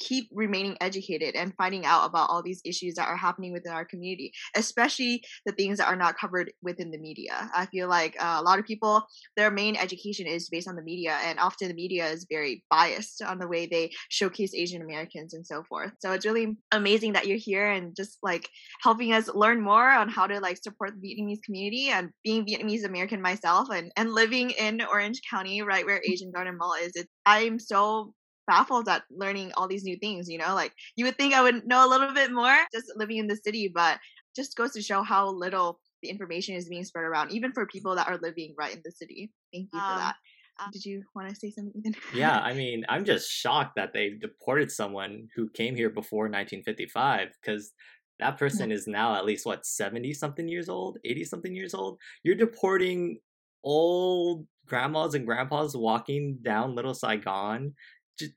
keep 0.01 0.27
remaining 0.31 0.75
educated 0.81 1.35
and 1.35 1.53
finding 1.55 1.85
out 1.85 2.05
about 2.05 2.29
all 2.29 2.41
these 2.41 2.61
issues 2.65 2.95
that 2.95 3.07
are 3.07 3.15
happening 3.15 3.53
within 3.53 3.71
our 3.71 3.85
community, 3.85 4.33
especially 4.55 5.23
the 5.45 5.51
things 5.51 5.77
that 5.77 5.87
are 5.87 5.95
not 5.95 6.17
covered 6.17 6.51
within 6.61 6.89
the 6.89 6.97
media. 6.97 7.49
I 7.55 7.67
feel 7.67 7.87
like 7.87 8.15
uh, 8.19 8.37
a 8.39 8.41
lot 8.41 8.57
of 8.57 8.65
people, 8.65 9.03
their 9.37 9.51
main 9.51 9.75
education 9.75 10.25
is 10.25 10.49
based 10.49 10.67
on 10.67 10.75
the 10.75 10.81
media, 10.81 11.17
and 11.23 11.39
often 11.39 11.67
the 11.67 11.73
media 11.75 12.07
is 12.07 12.25
very 12.29 12.63
biased 12.69 13.21
on 13.21 13.37
the 13.37 13.47
way 13.47 13.67
they 13.67 13.91
showcase 14.09 14.53
Asian 14.55 14.81
Americans 14.81 15.33
and 15.35 15.45
so 15.45 15.63
forth. 15.69 15.91
So 15.99 16.11
it's 16.13 16.25
really 16.25 16.57
amazing 16.71 17.13
that 17.13 17.27
you're 17.27 17.37
here 17.37 17.69
and 17.69 17.95
just 17.95 18.17
like 18.23 18.49
helping 18.81 19.13
us 19.13 19.29
learn 19.29 19.61
more 19.61 19.89
on 19.91 20.09
how 20.09 20.25
to 20.25 20.39
like 20.39 20.57
support 20.57 20.91
the 20.93 21.07
Vietnamese 21.07 21.43
community 21.45 21.89
and 21.89 22.09
being 22.23 22.45
Vietnamese 22.45 22.85
American 22.85 23.21
myself 23.21 23.69
and, 23.69 23.91
and 23.95 24.11
living 24.11 24.49
in 24.51 24.81
Orange 24.81 25.21
County, 25.29 25.61
right 25.61 25.85
where 25.85 26.01
Asian 26.09 26.31
Garden 26.31 26.57
Mall 26.57 26.73
is. 26.73 26.93
It's, 26.95 27.09
I'm 27.25 27.59
so 27.59 28.13
baffled 28.47 28.87
at 28.87 29.03
learning 29.09 29.51
all 29.55 29.67
these 29.67 29.83
new 29.83 29.97
things, 29.97 30.29
you 30.29 30.37
know? 30.37 30.53
Like 30.55 30.73
you 30.95 31.05
would 31.05 31.17
think 31.17 31.33
I 31.33 31.41
would 31.41 31.67
know 31.67 31.85
a 31.85 31.89
little 31.89 32.13
bit 32.13 32.31
more 32.31 32.55
just 32.73 32.91
living 32.95 33.17
in 33.17 33.27
the 33.27 33.35
city, 33.35 33.71
but 33.73 33.99
just 34.35 34.55
goes 34.55 34.71
to 34.71 34.81
show 34.81 35.03
how 35.03 35.29
little 35.29 35.79
the 36.01 36.09
information 36.09 36.55
is 36.55 36.69
being 36.69 36.83
spread 36.83 37.05
around, 37.05 37.31
even 37.31 37.51
for 37.51 37.65
people 37.65 37.95
that 37.95 38.07
are 38.07 38.17
living 38.17 38.55
right 38.57 38.73
in 38.73 38.81
the 38.83 38.91
city. 38.91 39.31
Thank 39.53 39.69
you 39.73 39.79
um, 39.79 39.93
for 39.93 39.99
that. 39.99 40.15
Um, 40.59 40.69
did 40.71 40.85
you 40.85 41.03
want 41.15 41.29
to 41.29 41.35
say 41.35 41.51
something? 41.51 41.95
yeah, 42.13 42.39
I 42.43 42.53
mean, 42.53 42.85
I'm 42.89 43.05
just 43.05 43.29
shocked 43.29 43.75
that 43.75 43.93
they 43.93 44.11
deported 44.11 44.71
someone 44.71 45.27
who 45.35 45.49
came 45.49 45.75
here 45.75 45.89
before 45.89 46.23
1955 46.23 47.29
because 47.41 47.71
that 48.19 48.37
person 48.37 48.71
is 48.71 48.87
now 48.87 49.15
at 49.15 49.25
least 49.25 49.45
what 49.45 49.65
70 49.65 50.13
something 50.13 50.47
years 50.47 50.69
old 50.69 50.99
80 51.03 51.23
something 51.25 51.55
years 51.55 51.73
old 51.73 51.97
you're 52.23 52.35
deporting 52.35 53.17
old 53.63 54.45
grandmas 54.67 55.15
and 55.15 55.25
grandpas 55.25 55.75
walking 55.75 56.37
down 56.43 56.75
little 56.75 56.93
saigon 56.93 57.73
just, 58.19 58.33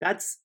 that's 0.00 0.38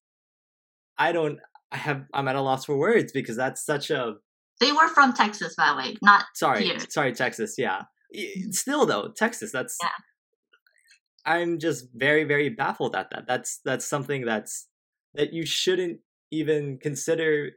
I 0.97 1.11
don't 1.11 1.39
I 1.71 1.77
have 1.77 2.05
I'm 2.13 2.27
at 2.27 2.35
a 2.35 2.41
loss 2.41 2.65
for 2.65 2.77
words 2.77 3.11
because 3.11 3.35
that's 3.35 3.65
such 3.65 3.89
a 3.89 4.15
they 4.59 4.71
were 4.71 4.87
from 4.89 5.13
Texas 5.13 5.55
by 5.55 5.69
the 5.69 5.77
way 5.77 5.95
not 6.01 6.25
sorry 6.35 6.63
here. 6.63 6.79
sorry 6.89 7.13
Texas 7.13 7.55
yeah 7.57 7.83
still 8.51 8.85
though 8.85 9.11
Texas 9.15 9.51
that's 9.51 9.77
yeah. 9.81 9.89
I'm 11.25 11.59
just 11.59 11.87
very 11.93 12.23
very 12.23 12.49
baffled 12.49 12.95
at 12.95 13.09
that 13.11 13.25
that's 13.27 13.59
that's 13.65 13.85
something 13.85 14.25
that's 14.25 14.67
that 15.13 15.33
you 15.33 15.45
shouldn't 15.45 15.99
even 16.31 16.77
consider 16.81 17.51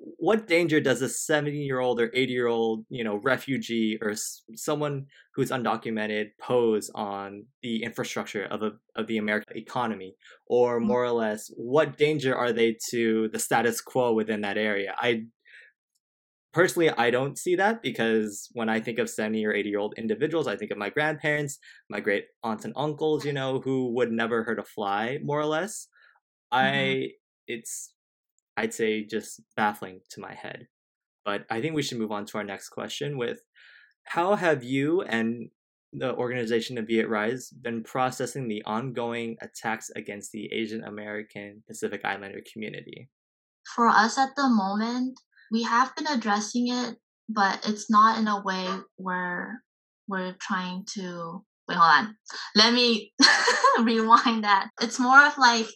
what 0.00 0.46
danger 0.46 0.80
does 0.80 1.02
a 1.02 1.08
70 1.08 1.56
year 1.56 1.80
old 1.80 2.00
or 2.00 2.10
80 2.14 2.32
year 2.32 2.46
old 2.46 2.84
you 2.88 3.04
know 3.04 3.16
refugee 3.16 3.98
or 4.00 4.10
s- 4.10 4.42
someone 4.54 5.06
who's 5.34 5.50
undocumented 5.50 6.30
pose 6.40 6.90
on 6.94 7.44
the 7.62 7.82
infrastructure 7.82 8.44
of 8.44 8.62
a 8.62 8.72
of 8.96 9.06
the 9.06 9.18
american 9.18 9.56
economy 9.56 10.14
or 10.46 10.78
mm-hmm. 10.78 10.88
more 10.88 11.04
or 11.04 11.12
less 11.12 11.50
what 11.56 11.98
danger 11.98 12.34
are 12.34 12.52
they 12.52 12.76
to 12.90 13.28
the 13.32 13.38
status 13.38 13.80
quo 13.80 14.12
within 14.12 14.40
that 14.40 14.56
area 14.56 14.94
i 14.98 15.22
personally 16.52 16.90
i 16.90 17.10
don't 17.10 17.38
see 17.38 17.54
that 17.54 17.82
because 17.82 18.48
when 18.52 18.68
i 18.68 18.80
think 18.80 18.98
of 18.98 19.10
70 19.10 19.44
or 19.44 19.52
80 19.52 19.68
year 19.68 19.78
old 19.78 19.94
individuals 19.98 20.46
i 20.46 20.56
think 20.56 20.70
of 20.70 20.78
my 20.78 20.88
grandparents 20.88 21.58
my 21.90 22.00
great 22.00 22.24
aunts 22.42 22.64
and 22.64 22.74
uncles 22.76 23.24
you 23.24 23.32
know 23.32 23.60
who 23.60 23.92
would 23.94 24.10
never 24.10 24.44
hurt 24.44 24.58
a 24.58 24.64
fly 24.64 25.18
more 25.22 25.40
or 25.40 25.46
less 25.46 25.88
mm-hmm. 26.52 26.74
i 26.74 27.08
it's 27.46 27.92
I'd 28.60 28.74
say 28.74 29.04
just 29.04 29.40
baffling 29.56 30.00
to 30.10 30.20
my 30.20 30.34
head. 30.34 30.68
But 31.24 31.46
I 31.48 31.62
think 31.62 31.74
we 31.74 31.82
should 31.82 31.98
move 31.98 32.12
on 32.12 32.26
to 32.26 32.38
our 32.38 32.44
next 32.44 32.68
question 32.68 33.16
with 33.16 33.40
how 34.04 34.34
have 34.34 34.62
you 34.62 35.00
and 35.02 35.48
the 35.94 36.14
organization 36.14 36.76
of 36.76 36.86
Viet 36.86 37.08
Rise 37.08 37.48
been 37.50 37.82
processing 37.82 38.48
the 38.48 38.62
ongoing 38.64 39.36
attacks 39.40 39.90
against 39.96 40.32
the 40.32 40.52
Asian 40.52 40.84
American 40.84 41.62
Pacific 41.66 42.02
Islander 42.04 42.42
community? 42.52 43.08
For 43.74 43.88
us 43.88 44.18
at 44.18 44.36
the 44.36 44.48
moment, 44.48 45.18
we 45.50 45.62
have 45.62 45.96
been 45.96 46.06
addressing 46.06 46.68
it, 46.68 46.96
but 47.30 47.66
it's 47.66 47.90
not 47.90 48.18
in 48.18 48.28
a 48.28 48.42
way 48.42 48.66
where 48.96 49.62
we're 50.06 50.36
trying 50.38 50.84
to 50.96 51.44
wait, 51.66 51.78
hold 51.78 51.90
on. 51.90 52.16
Let 52.54 52.74
me 52.74 53.12
rewind 53.82 54.44
that. 54.44 54.68
It's 54.82 54.98
more 54.98 55.24
of 55.26 55.38
like 55.38 55.66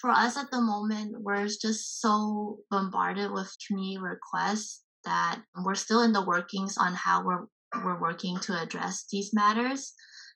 for 0.00 0.10
us 0.10 0.36
at 0.36 0.50
the 0.50 0.60
moment, 0.60 1.16
we're 1.20 1.46
just 1.46 2.00
so 2.00 2.58
bombarded 2.70 3.30
with 3.32 3.54
community 3.66 3.98
requests 3.98 4.82
that 5.04 5.40
we're 5.64 5.74
still 5.74 6.02
in 6.02 6.12
the 6.12 6.24
workings 6.24 6.76
on 6.78 6.94
how 6.94 7.24
we're 7.24 7.46
we're 7.84 8.00
working 8.00 8.36
to 8.40 8.60
address 8.60 9.04
these 9.12 9.32
matters. 9.32 9.92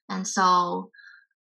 And 0.09 0.27
so 0.27 0.91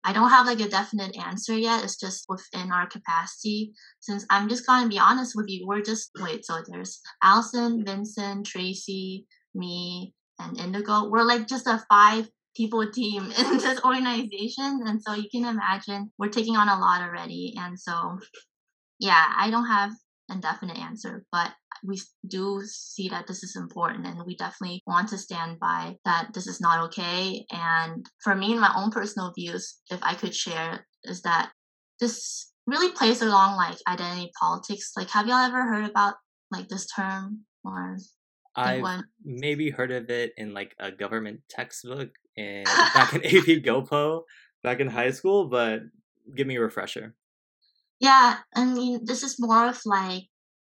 I 0.04 0.14
don't 0.14 0.30
have 0.30 0.48
like 0.48 0.62
a 0.62 0.70
definite 0.70 1.18
answer 1.18 1.56
yet. 1.56 1.84
It's 1.84 2.00
just 2.00 2.26
within 2.30 2.72
our 2.72 2.88
capacity. 2.88 3.74
Since 4.00 4.26
I'm 4.30 4.48
just 4.48 4.66
gonna 4.66 4.88
be 4.88 5.00
honest 5.00 5.34
with 5.36 5.48
you, 5.50 5.68
we're 5.68 5.82
just 5.82 6.12
wait, 6.20 6.46
so 6.46 6.58
there's 6.68 7.02
Allison, 7.22 7.84
Vincent, 7.86 8.46
Tracy, 8.46 9.26
me, 9.54 10.14
and 10.40 10.58
Indigo. 10.58 11.10
We're 11.10 11.24
like 11.24 11.48
just 11.48 11.68
a 11.68 11.84
five 11.90 12.30
people 12.56 12.90
team 12.92 13.24
in 13.38 13.58
this 13.58 13.84
organization. 13.84 14.82
And 14.86 15.02
so 15.02 15.14
you 15.14 15.30
can 15.32 15.46
imagine 15.46 16.12
we're 16.18 16.30
taking 16.30 16.56
on 16.56 16.70
a 16.70 16.80
lot 16.80 17.02
already. 17.02 17.54
And 17.58 17.80
so, 17.80 18.20
yeah, 19.00 19.34
I 19.38 19.50
don't 19.50 19.68
have 19.68 19.92
a 20.30 20.36
definite 20.36 20.78
answer, 20.78 21.26
but 21.32 21.52
we 21.84 22.00
do 22.28 22.62
see 22.64 23.10
that 23.10 23.28
this 23.28 23.44
is 23.44 23.56
important 23.56 24.06
and 24.06 24.24
we 24.26 24.36
definitely 24.36 24.84
want 24.86 25.10
to 25.10 25.18
stand 25.18 25.60
by 25.60 25.96
that 26.06 26.30
this 26.34 26.48
is 26.48 26.62
not 26.62 26.86
okay. 26.86 27.46
And 27.52 28.06
for 28.24 28.36
me, 28.36 28.54
in 28.54 28.60
my 28.60 28.72
own 28.76 28.92
personal 28.92 29.34
views, 29.36 29.80
if 29.90 30.00
I 30.04 30.14
could 30.14 30.36
share, 30.36 30.86
is 31.04 31.22
that 31.24 31.52
this 32.00 32.52
really 32.68 32.92
plays 32.92 33.22
along 33.22 33.56
like 33.56 33.78
identity 33.88 34.32
politics. 34.40 34.92
Like, 34.96 35.10
have 35.10 35.28
y'all 35.28 35.38
ever 35.38 35.64
heard 35.64 35.90
about 35.90 36.16
like 36.52 36.68
this 36.68 36.88
term 36.88 37.42
or 37.64 37.98
I've 38.56 39.04
maybe 39.24 39.70
heard 39.70 39.92
of 39.92 40.10
it 40.10 40.34
in 40.38 40.54
like 40.54 40.76
a 40.80 40.92
government 40.92 41.40
textbook 41.50 42.10
and 42.38 42.66
back 42.66 43.14
in 43.14 43.26
AP 43.26 43.64
GoPo 43.64 44.24
back 44.64 44.80
in 44.80 44.88
high 44.88 45.12
school, 45.12 45.46
but 45.46 45.82
give 46.36 46.48
me 46.48 46.56
a 46.56 46.62
refresher. 46.62 47.16
Yeah, 48.00 48.38
I 48.56 48.66
mean, 48.66 49.06
this 49.06 49.24
is 49.24 49.40
more 49.40 49.68
of 49.68 49.80
like 49.86 50.24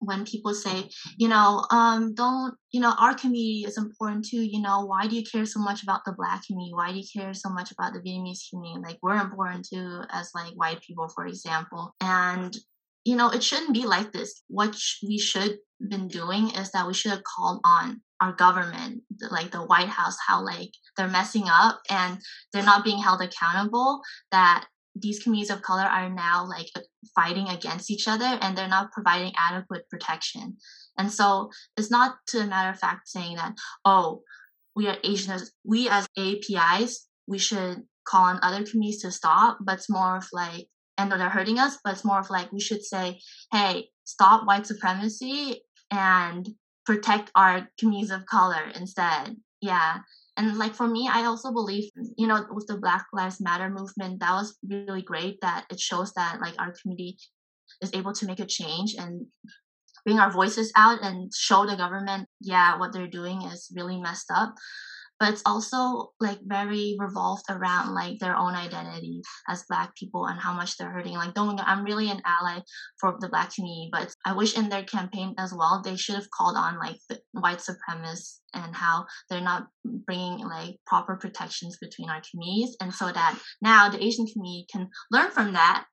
when 0.00 0.24
people 0.24 0.54
say, 0.54 0.88
you 1.18 1.28
know, 1.28 1.64
um, 1.70 2.14
don't, 2.14 2.54
you 2.70 2.80
know, 2.80 2.94
our 2.98 3.14
community 3.14 3.64
is 3.66 3.76
important 3.76 4.24
too. 4.24 4.42
You 4.42 4.62
know, 4.62 4.84
why 4.84 5.06
do 5.06 5.16
you 5.16 5.24
care 5.24 5.44
so 5.44 5.60
much 5.60 5.82
about 5.82 6.04
the 6.04 6.12
black 6.12 6.46
community? 6.46 6.72
Why 6.74 6.92
do 6.92 6.98
you 6.98 7.04
care 7.12 7.34
so 7.34 7.48
much 7.50 7.72
about 7.72 7.92
the 7.92 8.00
Vietnamese 8.00 8.48
community? 8.50 8.82
Like, 8.82 8.98
we're 9.02 9.20
important 9.20 9.66
too, 9.68 10.02
as 10.10 10.30
like 10.34 10.52
white 10.54 10.80
people, 10.80 11.08
for 11.08 11.26
example. 11.26 11.94
And, 12.00 12.56
you 13.04 13.16
know, 13.16 13.30
it 13.30 13.42
shouldn't 13.42 13.74
be 13.74 13.84
like 13.84 14.12
this. 14.12 14.42
What 14.48 14.76
we 15.06 15.18
should 15.18 15.58
been 15.86 16.08
doing 16.08 16.50
is 16.50 16.70
that 16.72 16.86
we 16.86 16.94
should 16.94 17.12
have 17.12 17.24
called 17.24 17.60
on 17.64 18.00
our 18.20 18.32
government, 18.32 19.02
like 19.30 19.50
the 19.50 19.62
White 19.62 19.88
House, 19.88 20.16
how 20.26 20.44
like 20.44 20.70
they're 20.96 21.08
messing 21.08 21.44
up 21.48 21.80
and 21.90 22.18
they're 22.52 22.64
not 22.64 22.84
being 22.84 22.98
held 22.98 23.20
accountable. 23.22 24.00
That 24.32 24.66
these 24.94 25.22
communities 25.22 25.50
of 25.50 25.62
color 25.62 25.84
are 25.84 26.10
now 26.10 26.46
like 26.48 26.66
fighting 27.14 27.48
against 27.48 27.90
each 27.90 28.08
other 28.08 28.38
and 28.40 28.56
they're 28.56 28.68
not 28.68 28.92
providing 28.92 29.32
adequate 29.38 29.88
protection. 29.88 30.56
And 30.96 31.12
so 31.12 31.50
it's 31.76 31.90
not 31.90 32.16
to 32.28 32.40
a 32.40 32.46
matter 32.46 32.70
of 32.70 32.78
fact 32.78 33.08
saying 33.08 33.36
that, 33.36 33.54
oh, 33.84 34.22
we 34.74 34.88
are 34.88 34.96
Asians, 35.04 35.52
we 35.64 35.88
as 35.88 36.06
APIs, 36.16 37.06
we 37.26 37.38
should 37.38 37.82
call 38.06 38.24
on 38.24 38.40
other 38.42 38.64
communities 38.64 39.02
to 39.02 39.12
stop, 39.12 39.58
but 39.60 39.76
it's 39.76 39.90
more 39.90 40.16
of 40.16 40.26
like, 40.32 40.66
and 40.96 41.12
they're 41.12 41.28
hurting 41.28 41.58
us, 41.58 41.78
but 41.84 41.92
it's 41.92 42.04
more 42.04 42.18
of 42.18 42.30
like 42.30 42.50
we 42.52 42.60
should 42.60 42.82
say, 42.82 43.20
hey, 43.52 43.88
stop 44.04 44.46
white 44.46 44.66
supremacy 44.66 45.62
and 45.90 46.48
protect 46.88 47.30
our 47.34 47.68
communities 47.78 48.10
of 48.10 48.24
color 48.24 48.72
instead. 48.74 49.36
Yeah. 49.60 49.98
And 50.38 50.56
like 50.56 50.74
for 50.74 50.88
me, 50.88 51.06
I 51.12 51.26
also 51.26 51.52
believe, 51.52 51.90
you 52.16 52.26
know, 52.26 52.46
with 52.50 52.66
the 52.66 52.78
Black 52.78 53.04
Lives 53.12 53.42
Matter 53.42 53.68
movement, 53.68 54.20
that 54.20 54.32
was 54.32 54.56
really 54.66 55.02
great 55.02 55.38
that 55.42 55.66
it 55.70 55.78
shows 55.78 56.14
that 56.14 56.38
like 56.40 56.54
our 56.58 56.72
community 56.80 57.18
is 57.82 57.90
able 57.92 58.14
to 58.14 58.24
make 58.24 58.40
a 58.40 58.46
change 58.46 58.94
and 58.94 59.26
bring 60.06 60.18
our 60.18 60.32
voices 60.32 60.72
out 60.76 61.00
and 61.02 61.30
show 61.34 61.66
the 61.66 61.76
government, 61.76 62.26
yeah, 62.40 62.78
what 62.78 62.94
they're 62.94 63.06
doing 63.06 63.42
is 63.42 63.70
really 63.76 64.00
messed 64.00 64.30
up. 64.34 64.54
But 65.20 65.32
it's 65.32 65.42
also 65.44 66.12
like 66.20 66.38
very 66.42 66.96
revolved 66.98 67.44
around 67.50 67.94
like 67.94 68.18
their 68.18 68.36
own 68.36 68.54
identity 68.54 69.20
as 69.48 69.64
black 69.68 69.94
people 69.96 70.26
and 70.26 70.40
how 70.40 70.52
much 70.52 70.76
they're 70.76 70.90
hurting 70.90 71.14
like 71.14 71.34
don't 71.34 71.60
i'm 71.60 71.84
really 71.84 72.10
an 72.10 72.20
ally 72.24 72.60
for 73.00 73.16
the 73.20 73.28
black 73.28 73.54
community 73.54 73.88
but 73.92 74.14
i 74.24 74.32
wish 74.32 74.56
in 74.56 74.68
their 74.68 74.84
campaign 74.84 75.34
as 75.38 75.52
well 75.52 75.82
they 75.82 75.96
should 75.96 76.14
have 76.14 76.30
called 76.30 76.56
on 76.56 76.78
like 76.78 76.96
the 77.08 77.18
white 77.32 77.58
supremacists 77.58 78.38
and 78.54 78.74
how 78.74 79.04
they're 79.28 79.40
not 79.40 79.66
bringing 79.84 80.38
like 80.38 80.76
proper 80.86 81.16
protections 81.16 81.76
between 81.80 82.08
our 82.08 82.22
communities 82.30 82.76
and 82.80 82.94
so 82.94 83.06
that 83.12 83.38
now 83.60 83.88
the 83.88 84.02
asian 84.02 84.26
community 84.26 84.66
can 84.70 84.88
learn 85.10 85.30
from 85.30 85.52
that 85.52 85.84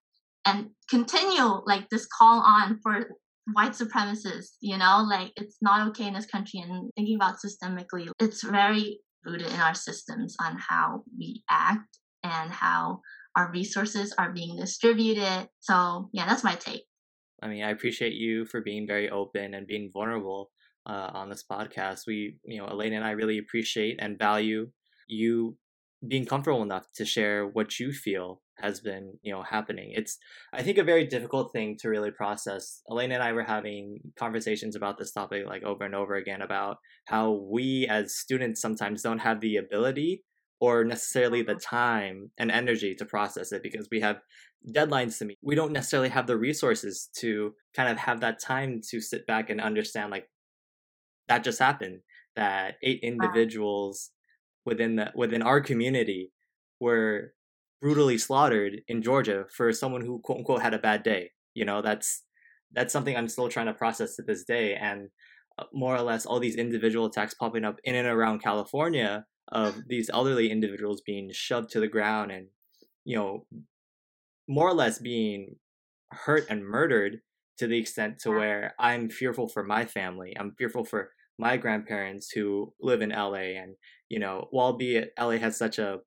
and 0.46 0.70
continue 0.90 1.62
like 1.66 1.90
this 1.90 2.08
call 2.18 2.40
on 2.42 2.80
for 2.82 3.10
white 3.54 3.74
supremacists 3.74 4.56
you 4.60 4.78
know 4.78 5.06
like 5.08 5.32
it's 5.36 5.58
not 5.62 5.88
okay 5.88 6.08
in 6.08 6.14
this 6.14 6.26
country 6.26 6.60
and 6.60 6.90
thinking 6.96 7.16
about 7.16 7.36
systemically 7.36 8.08
it's 8.20 8.44
very 8.44 9.00
rooted 9.26 9.48
in 9.48 9.60
our 9.60 9.74
systems 9.74 10.36
on 10.40 10.58
how 10.58 11.04
we 11.18 11.44
act 11.50 12.00
and 12.24 12.52
how 12.52 13.02
our 13.36 13.52
resources 13.52 14.14
are 14.18 14.32
being 14.32 14.56
distributed. 14.56 15.50
So 15.60 16.10
yeah 16.14 16.26
that's 16.26 16.44
my 16.44 16.56
take. 16.56 16.84
I 17.42 17.48
mean 17.48 17.64
i 17.64 17.70
appreciate 17.70 18.14
you 18.14 18.46
for 18.46 18.62
being 18.62 18.88
very 18.88 19.10
open 19.10 19.54
and 19.54 19.68
being 19.68 19.92
vulnerable 19.94 20.52
uh, 20.86 21.10
on 21.14 21.30
this 21.30 21.44
podcast. 21.50 22.02
We 22.08 22.38
you 22.46 22.60
know 22.60 22.68
Elaine 22.68 22.94
and 22.94 23.06
i 23.06 23.12
really 23.12 23.38
appreciate 23.38 23.98
and 24.00 24.18
value 24.18 24.70
you 25.08 25.58
being 26.08 26.26
comfortable 26.26 26.64
enough 26.64 26.88
to 26.96 27.06
share 27.06 27.48
what 27.48 27.80
you 27.80 27.92
feel 27.92 28.42
has 28.58 28.80
been 28.80 29.14
you 29.22 29.34
know 29.34 29.44
happening. 29.44 29.92
It's 29.96 30.18
i 30.54 30.62
think 30.62 30.78
a 30.78 30.84
very 30.84 31.06
difficult 31.06 31.52
thing 31.52 31.78
to 31.80 31.90
really 31.90 32.12
process. 32.12 32.82
Elena 32.90 33.16
and 33.16 33.24
i 33.24 33.34
were 33.34 33.44
having 33.44 34.00
conversations 34.18 34.76
about 34.76 34.98
this 34.98 35.12
topic 35.12 35.46
like 35.46 35.64
over 35.64 35.84
and 35.84 35.96
over 35.96 36.16
again 36.16 36.42
about 36.42 36.78
how 37.06 37.32
we 37.52 37.88
as 37.90 38.16
students 38.16 38.62
sometimes 38.62 39.02
don't 39.02 39.20
have 39.20 39.42
the 39.42 39.58
ability 39.58 40.24
or 40.60 40.84
necessarily 40.84 41.42
the 41.42 41.56
time 41.56 42.32
and 42.38 42.52
energy 42.52 42.96
to 42.96 43.06
process 43.06 43.52
it 43.52 43.62
because 43.62 43.88
we 43.92 44.00
have 44.00 44.18
deadlines 44.74 45.18
to 45.20 45.26
meet. 45.26 45.38
We 45.42 45.56
don't 45.56 45.74
necessarily 45.74 46.10
have 46.10 46.28
the 46.28 46.38
resources 46.38 47.10
to 47.18 47.54
kind 47.76 47.90
of 47.90 47.98
have 47.98 48.22
that 48.22 48.40
time 48.42 48.82
to 48.90 49.02
sit 49.02 49.28
back 49.28 49.50
and 49.50 49.62
understand 49.62 50.12
like 50.12 50.28
that 51.28 51.44
just 51.44 51.60
happened 51.60 52.00
that 52.36 52.76
eight 52.84 53.00
individuals 53.04 54.12
within 54.66 54.96
the 54.96 55.12
within 55.16 55.42
our 55.42 55.62
community 55.62 56.32
were 56.80 57.34
brutally 57.82 58.18
slaughtered 58.18 58.82
in 58.88 59.02
Georgia 59.02 59.46
for 59.52 59.72
someone 59.72 60.02
who 60.02 60.20
quote 60.20 60.40
unquote 60.40 60.62
had 60.62 60.74
a 60.74 60.80
bad 60.80 61.04
day. 61.04 61.32
You 61.54 61.66
know, 61.66 61.82
that's 61.82 62.24
that's 62.74 62.92
something 62.92 63.16
I'm 63.16 63.30
still 63.30 63.50
trying 63.50 63.68
to 63.68 63.74
process 63.74 64.16
to 64.16 64.24
this 64.24 64.44
day. 64.44 64.76
And 64.76 65.10
uh, 65.58 65.66
more 65.74 65.96
or 65.96 66.02
less, 66.02 66.26
all 66.26 66.40
these 66.40 66.56
individual 66.56 67.06
attacks 67.06 67.34
popping 67.34 67.64
up 67.64 67.80
in 67.84 67.96
and 67.96 68.08
around 68.08 68.44
California 68.44 69.26
of 69.50 69.76
these 69.88 70.10
elderly 70.14 70.52
individuals 70.52 71.02
being 71.06 71.30
shoved 71.32 71.70
to 71.72 71.80
the 71.80 71.88
ground 71.88 72.32
and 72.32 72.48
you 73.04 73.16
know 73.16 73.46
more 74.48 74.68
or 74.68 74.74
less 74.74 75.00
being 75.00 75.56
hurt 76.12 76.46
and 76.50 76.66
murdered 76.66 77.22
to 77.58 77.68
the 77.68 77.78
extent 77.78 78.20
to 78.20 78.30
where 78.30 78.74
I'm 78.80 79.10
fearful 79.10 79.48
for 79.48 79.64
my 79.64 79.86
family. 79.86 80.36
I'm 80.38 80.52
fearful 80.58 80.84
for 80.84 81.12
my 81.38 81.58
grandparents 81.58 82.32
who 82.32 82.74
live 82.80 83.02
in 83.02 83.10
LA 83.10 83.56
and 83.58 83.76
you 84.10 84.20
know, 84.20 84.48
while 84.52 84.74
be 84.74 84.98
it 84.98 85.14
LA 85.20 85.38
has 85.38 85.58
such 85.58 85.80
a 85.80 86.00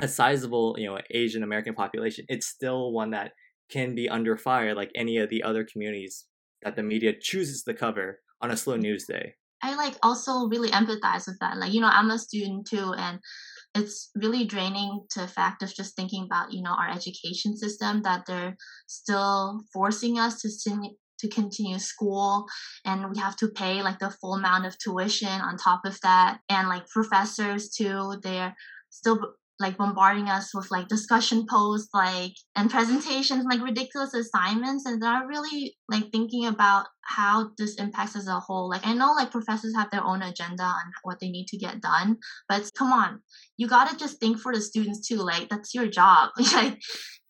a 0.00 0.08
sizable, 0.08 0.76
you 0.78 0.86
know, 0.86 0.98
Asian 1.10 1.42
American 1.42 1.74
population, 1.74 2.24
it's 2.28 2.46
still 2.46 2.92
one 2.92 3.10
that 3.10 3.32
can 3.70 3.94
be 3.94 4.08
under 4.08 4.36
fire 4.36 4.74
like 4.74 4.90
any 4.94 5.18
of 5.18 5.30
the 5.30 5.42
other 5.42 5.64
communities 5.64 6.26
that 6.62 6.76
the 6.76 6.82
media 6.82 7.12
chooses 7.18 7.62
to 7.62 7.74
cover 7.74 8.20
on 8.40 8.50
a 8.50 8.56
slow 8.56 8.76
mm. 8.76 8.82
news 8.82 9.06
day. 9.06 9.34
I 9.62 9.76
like 9.76 9.94
also 10.02 10.48
really 10.48 10.70
empathize 10.70 11.26
with 11.26 11.38
that. 11.40 11.58
Like, 11.58 11.72
you 11.72 11.80
know, 11.80 11.90
I'm 11.90 12.10
a 12.10 12.18
student 12.18 12.66
too, 12.66 12.94
and 12.96 13.18
it's 13.74 14.10
really 14.16 14.44
draining 14.44 15.02
to 15.10 15.20
the 15.20 15.28
fact 15.28 15.62
of 15.62 15.74
just 15.74 15.94
thinking 15.94 16.24
about, 16.24 16.52
you 16.52 16.62
know, 16.62 16.72
our 16.72 16.90
education 16.90 17.56
system 17.56 18.02
that 18.02 18.24
they're 18.26 18.56
still 18.86 19.62
forcing 19.72 20.18
us 20.18 20.40
to 20.42 20.50
sin- 20.50 20.96
to 21.20 21.28
continue 21.28 21.78
school 21.78 22.46
and 22.86 23.10
we 23.10 23.18
have 23.18 23.36
to 23.36 23.48
pay 23.48 23.82
like 23.82 23.98
the 23.98 24.10
full 24.22 24.34
amount 24.34 24.64
of 24.64 24.78
tuition 24.78 25.28
on 25.28 25.56
top 25.58 25.82
of 25.84 26.00
that 26.00 26.40
and 26.48 26.66
like 26.68 26.88
professors 26.88 27.68
too 27.68 28.14
they're 28.22 28.54
still 28.88 29.34
like 29.60 29.76
bombarding 29.76 30.28
us 30.28 30.54
with 30.54 30.70
like 30.70 30.88
discussion 30.88 31.46
posts 31.48 31.88
like 31.92 32.32
and 32.56 32.70
presentations 32.70 33.44
like 33.44 33.62
ridiculous 33.62 34.14
assignments 34.14 34.86
and 34.86 35.02
they're 35.02 35.26
really 35.28 35.76
like 35.88 36.10
thinking 36.10 36.46
about 36.46 36.86
how 37.02 37.50
this 37.58 37.74
impacts 37.76 38.16
as 38.16 38.26
a 38.26 38.40
whole. 38.40 38.68
Like 38.68 38.86
i 38.86 38.92
know 38.92 39.12
like 39.12 39.30
professors 39.30 39.74
have 39.76 39.90
their 39.90 40.04
own 40.04 40.22
agenda 40.22 40.62
on 40.62 40.92
what 41.02 41.20
they 41.20 41.28
need 41.28 41.46
to 41.48 41.58
get 41.58 41.80
done 41.80 42.16
but 42.48 42.70
come 42.76 42.92
on 42.92 43.20
you 43.56 43.68
gotta 43.68 43.96
just 43.96 44.18
think 44.18 44.38
for 44.38 44.54
the 44.54 44.60
students 44.60 45.06
too 45.06 45.16
like 45.16 45.48
that's 45.48 45.74
your 45.74 45.86
job. 45.86 46.30
Like 46.52 46.80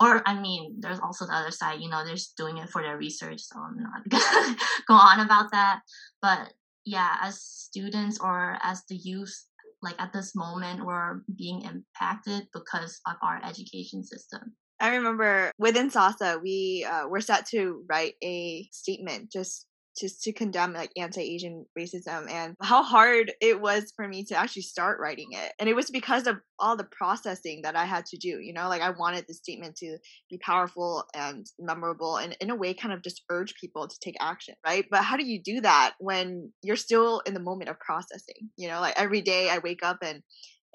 or 0.00 0.22
i 0.26 0.40
mean 0.40 0.76
there's 0.80 0.98
also 1.00 1.26
the 1.26 1.34
other 1.34 1.50
side 1.50 1.80
you 1.80 1.90
know 1.90 2.04
they're 2.04 2.14
just 2.14 2.36
doing 2.36 2.56
it 2.56 2.70
for 2.70 2.82
their 2.82 2.96
research 2.96 3.40
so 3.40 3.58
i'm 3.58 3.76
not 3.76 4.08
gonna 4.08 4.56
go 4.88 4.94
on 4.94 5.20
about 5.20 5.50
that. 5.52 5.80
But 6.22 6.52
yeah 6.84 7.16
as 7.20 7.40
students 7.40 8.18
or 8.18 8.56
as 8.62 8.82
the 8.88 8.96
youth 8.96 9.46
like 9.82 10.00
at 10.00 10.12
this 10.12 10.34
moment 10.34 10.84
we're 10.84 11.22
being 11.36 11.62
impacted 11.62 12.48
because 12.52 13.00
of 13.06 13.16
our 13.22 13.40
education 13.44 14.04
system. 14.04 14.54
I 14.80 14.96
remember 14.96 15.52
within 15.58 15.90
sasa 15.90 16.38
we 16.42 16.86
uh, 16.90 17.06
were 17.08 17.20
set 17.20 17.46
to 17.48 17.84
write 17.88 18.14
a 18.22 18.68
statement 18.72 19.30
just 19.30 19.66
just 19.98 20.22
to 20.22 20.32
condemn 20.32 20.72
like 20.72 20.90
anti-asian 20.96 21.66
racism 21.78 22.30
and 22.30 22.54
how 22.62 22.82
hard 22.82 23.32
it 23.40 23.60
was 23.60 23.92
for 23.96 24.06
me 24.06 24.24
to 24.24 24.36
actually 24.36 24.62
start 24.62 24.98
writing 25.00 25.28
it. 25.32 25.52
And 25.58 25.68
it 25.68 25.76
was 25.76 25.90
because 25.90 26.26
of 26.26 26.36
all 26.58 26.76
the 26.76 26.84
processing 26.84 27.62
that 27.62 27.74
i 27.74 27.84
had 27.84 28.04
to 28.04 28.18
do 28.18 28.38
you 28.40 28.52
know 28.52 28.68
like 28.68 28.82
i 28.82 28.90
wanted 28.90 29.24
the 29.26 29.34
statement 29.34 29.74
to 29.76 29.96
be 30.28 30.38
powerful 30.38 31.04
and 31.14 31.46
memorable 31.58 32.18
and 32.18 32.36
in 32.40 32.50
a 32.50 32.54
way 32.54 32.74
kind 32.74 32.92
of 32.92 33.02
just 33.02 33.22
urge 33.30 33.54
people 33.54 33.88
to 33.88 33.98
take 34.00 34.16
action 34.20 34.54
right? 34.64 34.84
But 34.90 35.02
how 35.02 35.16
do 35.16 35.24
you 35.24 35.40
do 35.42 35.60
that 35.62 35.94
when 35.98 36.52
you're 36.62 36.76
still 36.76 37.20
in 37.20 37.34
the 37.34 37.40
moment 37.40 37.70
of 37.70 37.78
processing? 37.80 38.50
You 38.56 38.68
know 38.68 38.80
like 38.80 38.94
every 38.96 39.22
day 39.22 39.48
i 39.50 39.58
wake 39.58 39.82
up 39.82 39.98
and 40.02 40.22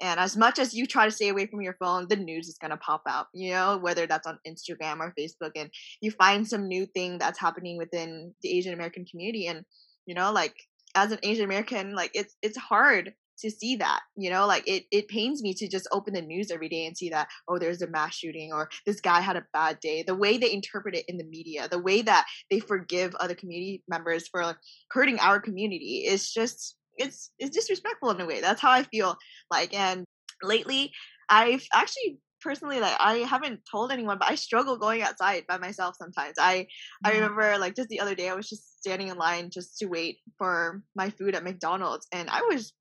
and 0.00 0.20
as 0.20 0.36
much 0.36 0.58
as 0.58 0.74
you 0.74 0.86
try 0.86 1.06
to 1.06 1.10
stay 1.10 1.28
away 1.28 1.46
from 1.46 1.62
your 1.62 1.76
phone, 1.80 2.06
the 2.08 2.16
news 2.16 2.48
is 2.48 2.58
going 2.58 2.70
to 2.70 2.76
pop 2.76 3.02
out, 3.08 3.26
you 3.32 3.52
know, 3.52 3.78
whether 3.78 4.06
that's 4.06 4.26
on 4.26 4.38
Instagram 4.46 5.00
or 5.00 5.14
Facebook. 5.18 5.52
And 5.56 5.70
you 6.00 6.10
find 6.10 6.46
some 6.46 6.68
new 6.68 6.86
thing 6.86 7.18
that's 7.18 7.38
happening 7.38 7.78
within 7.78 8.34
the 8.42 8.56
Asian 8.56 8.74
American 8.74 9.06
community. 9.06 9.46
And, 9.46 9.64
you 10.04 10.14
know, 10.14 10.32
like 10.32 10.54
as 10.94 11.12
an 11.12 11.18
Asian 11.22 11.44
American, 11.44 11.94
like 11.94 12.10
it's, 12.14 12.36
it's 12.42 12.58
hard 12.58 13.14
to 13.38 13.50
see 13.50 13.76
that, 13.76 14.00
you 14.16 14.30
know, 14.30 14.46
like 14.46 14.66
it, 14.66 14.84
it 14.90 15.08
pains 15.08 15.42
me 15.42 15.52
to 15.52 15.68
just 15.68 15.88
open 15.92 16.14
the 16.14 16.22
news 16.22 16.50
every 16.50 16.68
day 16.68 16.86
and 16.86 16.96
see 16.96 17.10
that, 17.10 17.28
oh, 17.48 17.58
there's 17.58 17.82
a 17.82 17.86
mass 17.86 18.16
shooting 18.16 18.50
or 18.52 18.70
this 18.86 19.00
guy 19.00 19.20
had 19.20 19.36
a 19.36 19.44
bad 19.52 19.78
day. 19.80 20.02
The 20.02 20.14
way 20.14 20.38
they 20.38 20.52
interpret 20.52 20.94
it 20.94 21.04
in 21.06 21.18
the 21.18 21.24
media, 21.24 21.68
the 21.68 21.78
way 21.78 22.02
that 22.02 22.26
they 22.50 22.60
forgive 22.60 23.14
other 23.16 23.34
community 23.34 23.82
members 23.88 24.28
for 24.28 24.42
like, 24.42 24.56
hurting 24.90 25.18
our 25.20 25.38
community 25.38 26.04
is 26.06 26.32
just 26.32 26.76
it's 26.98 27.30
it's 27.38 27.56
disrespectful 27.56 28.10
in 28.10 28.20
a 28.20 28.26
way. 28.26 28.40
That's 28.40 28.60
how 28.60 28.70
I 28.70 28.82
feel 28.84 29.16
like. 29.50 29.74
And 29.74 30.04
lately, 30.42 30.92
I've 31.28 31.64
actually 31.74 32.18
personally 32.42 32.80
like 32.80 32.96
I 32.98 33.18
haven't 33.18 33.60
told 33.70 33.92
anyone, 33.92 34.18
but 34.18 34.30
I 34.30 34.34
struggle 34.34 34.76
going 34.76 35.02
outside 35.02 35.44
by 35.48 35.58
myself 35.58 35.96
sometimes. 35.98 36.34
I 36.38 36.66
I 37.04 37.10
mm-hmm. 37.10 37.20
remember 37.20 37.58
like 37.58 37.74
just 37.74 37.88
the 37.88 38.00
other 38.00 38.14
day 38.14 38.28
I 38.28 38.34
was 38.34 38.48
just 38.48 38.78
standing 38.78 39.08
in 39.08 39.16
line 39.16 39.50
just 39.50 39.78
to 39.78 39.86
wait 39.86 40.18
for 40.38 40.82
my 40.94 41.10
food 41.10 41.34
at 41.34 41.44
McDonald's, 41.44 42.06
and 42.12 42.30
I 42.30 42.42
was 42.42 42.72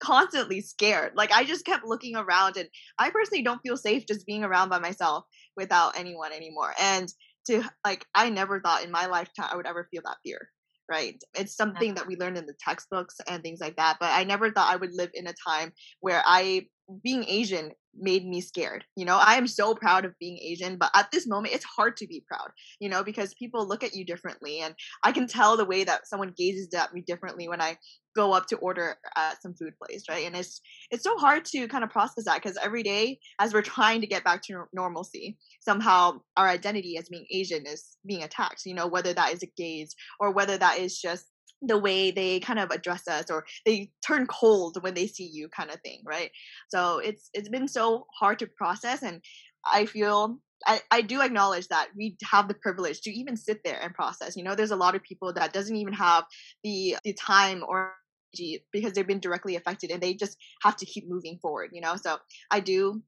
constantly 0.00 0.60
scared. 0.60 1.12
Like 1.14 1.32
I 1.32 1.44
just 1.44 1.64
kept 1.64 1.84
looking 1.84 2.16
around, 2.16 2.56
and 2.56 2.68
I 2.98 3.10
personally 3.10 3.42
don't 3.42 3.62
feel 3.62 3.76
safe 3.76 4.06
just 4.06 4.26
being 4.26 4.44
around 4.44 4.68
by 4.68 4.78
myself 4.78 5.24
without 5.56 5.98
anyone 5.98 6.32
anymore. 6.32 6.74
And 6.78 7.12
to 7.46 7.64
like 7.84 8.04
I 8.14 8.30
never 8.30 8.60
thought 8.60 8.84
in 8.84 8.90
my 8.90 9.06
lifetime 9.06 9.48
I 9.50 9.56
would 9.56 9.66
ever 9.66 9.88
feel 9.90 10.02
that 10.04 10.18
fear 10.24 10.48
right? 10.88 11.22
It's 11.34 11.56
something 11.56 11.94
that 11.94 12.06
we 12.06 12.16
learned 12.16 12.38
in 12.38 12.46
the 12.46 12.54
textbooks 12.58 13.16
and 13.28 13.42
things 13.42 13.60
like 13.60 13.76
that. 13.76 13.96
But 14.00 14.10
I 14.10 14.24
never 14.24 14.50
thought 14.50 14.72
I 14.72 14.76
would 14.76 14.94
live 14.94 15.10
in 15.14 15.26
a 15.26 15.34
time 15.46 15.72
where 16.00 16.22
I, 16.24 16.66
being 17.02 17.24
Asian, 17.26 17.72
made 17.94 18.26
me 18.26 18.40
scared. 18.40 18.84
You 18.96 19.04
know, 19.04 19.16
I 19.16 19.34
am 19.34 19.46
so 19.46 19.74
proud 19.74 20.04
of 20.04 20.18
being 20.18 20.38
Asian, 20.38 20.76
but 20.76 20.90
at 20.94 21.10
this 21.10 21.26
moment, 21.26 21.54
it's 21.54 21.64
hard 21.64 21.96
to 21.98 22.06
be 22.06 22.24
proud, 22.26 22.50
you 22.80 22.88
know, 22.88 23.02
because 23.02 23.34
people 23.34 23.66
look 23.66 23.84
at 23.84 23.94
you 23.94 24.04
differently. 24.04 24.60
And 24.60 24.74
I 25.02 25.12
can 25.12 25.26
tell 25.26 25.56
the 25.56 25.64
way 25.64 25.84
that 25.84 26.06
someone 26.06 26.34
gazes 26.36 26.72
at 26.74 26.92
me 26.92 27.02
differently 27.06 27.48
when 27.48 27.60
I 27.60 27.76
go 28.14 28.32
up 28.32 28.46
to 28.46 28.56
order 28.56 28.96
at 29.16 29.40
some 29.40 29.54
food 29.54 29.72
place, 29.78 30.04
right? 30.08 30.26
And 30.26 30.36
it's 30.36 30.60
it's 30.90 31.04
so 31.04 31.16
hard 31.16 31.44
to 31.46 31.68
kind 31.68 31.84
of 31.84 31.90
process 31.90 32.24
that 32.24 32.42
because 32.42 32.58
every 32.62 32.82
day, 32.82 33.18
as 33.38 33.54
we're 33.54 33.62
trying 33.62 34.00
to 34.00 34.06
get 34.06 34.24
back 34.24 34.42
to 34.44 34.64
normalcy, 34.72 35.38
somehow 35.60 36.20
our 36.36 36.48
identity 36.48 36.96
as 36.98 37.08
being 37.08 37.26
Asian 37.30 37.64
is 37.66 37.96
being 38.06 38.22
attacked. 38.22 38.62
You 38.66 38.74
know, 38.74 38.86
whether 38.86 39.12
that 39.14 39.32
is 39.32 39.42
a 39.42 39.52
gaze 39.56 39.94
or 40.20 40.32
whether 40.32 40.58
that 40.58 40.78
is 40.78 40.98
just 40.98 41.26
the 41.62 41.78
way 41.78 42.10
they 42.10 42.40
kind 42.40 42.58
of 42.58 42.70
address 42.70 43.06
us 43.08 43.30
or 43.30 43.44
they 43.64 43.90
turn 44.04 44.26
cold 44.26 44.82
when 44.82 44.94
they 44.94 45.06
see 45.06 45.28
you 45.32 45.48
kind 45.48 45.70
of 45.70 45.80
thing 45.80 46.02
right 46.04 46.30
so 46.68 46.98
it's 46.98 47.30
it's 47.34 47.48
been 47.48 47.68
so 47.68 48.06
hard 48.18 48.38
to 48.38 48.46
process 48.46 49.02
and 49.02 49.22
i 49.64 49.86
feel 49.86 50.38
I, 50.64 50.80
I 50.92 51.00
do 51.00 51.20
acknowledge 51.20 51.66
that 51.68 51.88
we 51.96 52.16
have 52.30 52.46
the 52.46 52.54
privilege 52.54 53.00
to 53.00 53.10
even 53.10 53.36
sit 53.36 53.62
there 53.64 53.80
and 53.82 53.92
process 53.94 54.36
you 54.36 54.44
know 54.44 54.54
there's 54.54 54.70
a 54.70 54.76
lot 54.76 54.94
of 54.94 55.02
people 55.02 55.32
that 55.32 55.52
doesn't 55.52 55.74
even 55.74 55.94
have 55.94 56.24
the 56.62 56.96
the 57.04 57.14
time 57.14 57.64
or 57.66 57.94
energy 58.32 58.64
because 58.72 58.92
they've 58.92 59.06
been 59.06 59.20
directly 59.20 59.56
affected 59.56 59.90
and 59.90 60.02
they 60.02 60.14
just 60.14 60.36
have 60.62 60.76
to 60.76 60.86
keep 60.86 61.08
moving 61.08 61.38
forward, 61.40 61.70
you 61.72 61.80
know? 61.80 61.96
So 61.96 62.18
I 62.50 62.60
do 62.60 63.02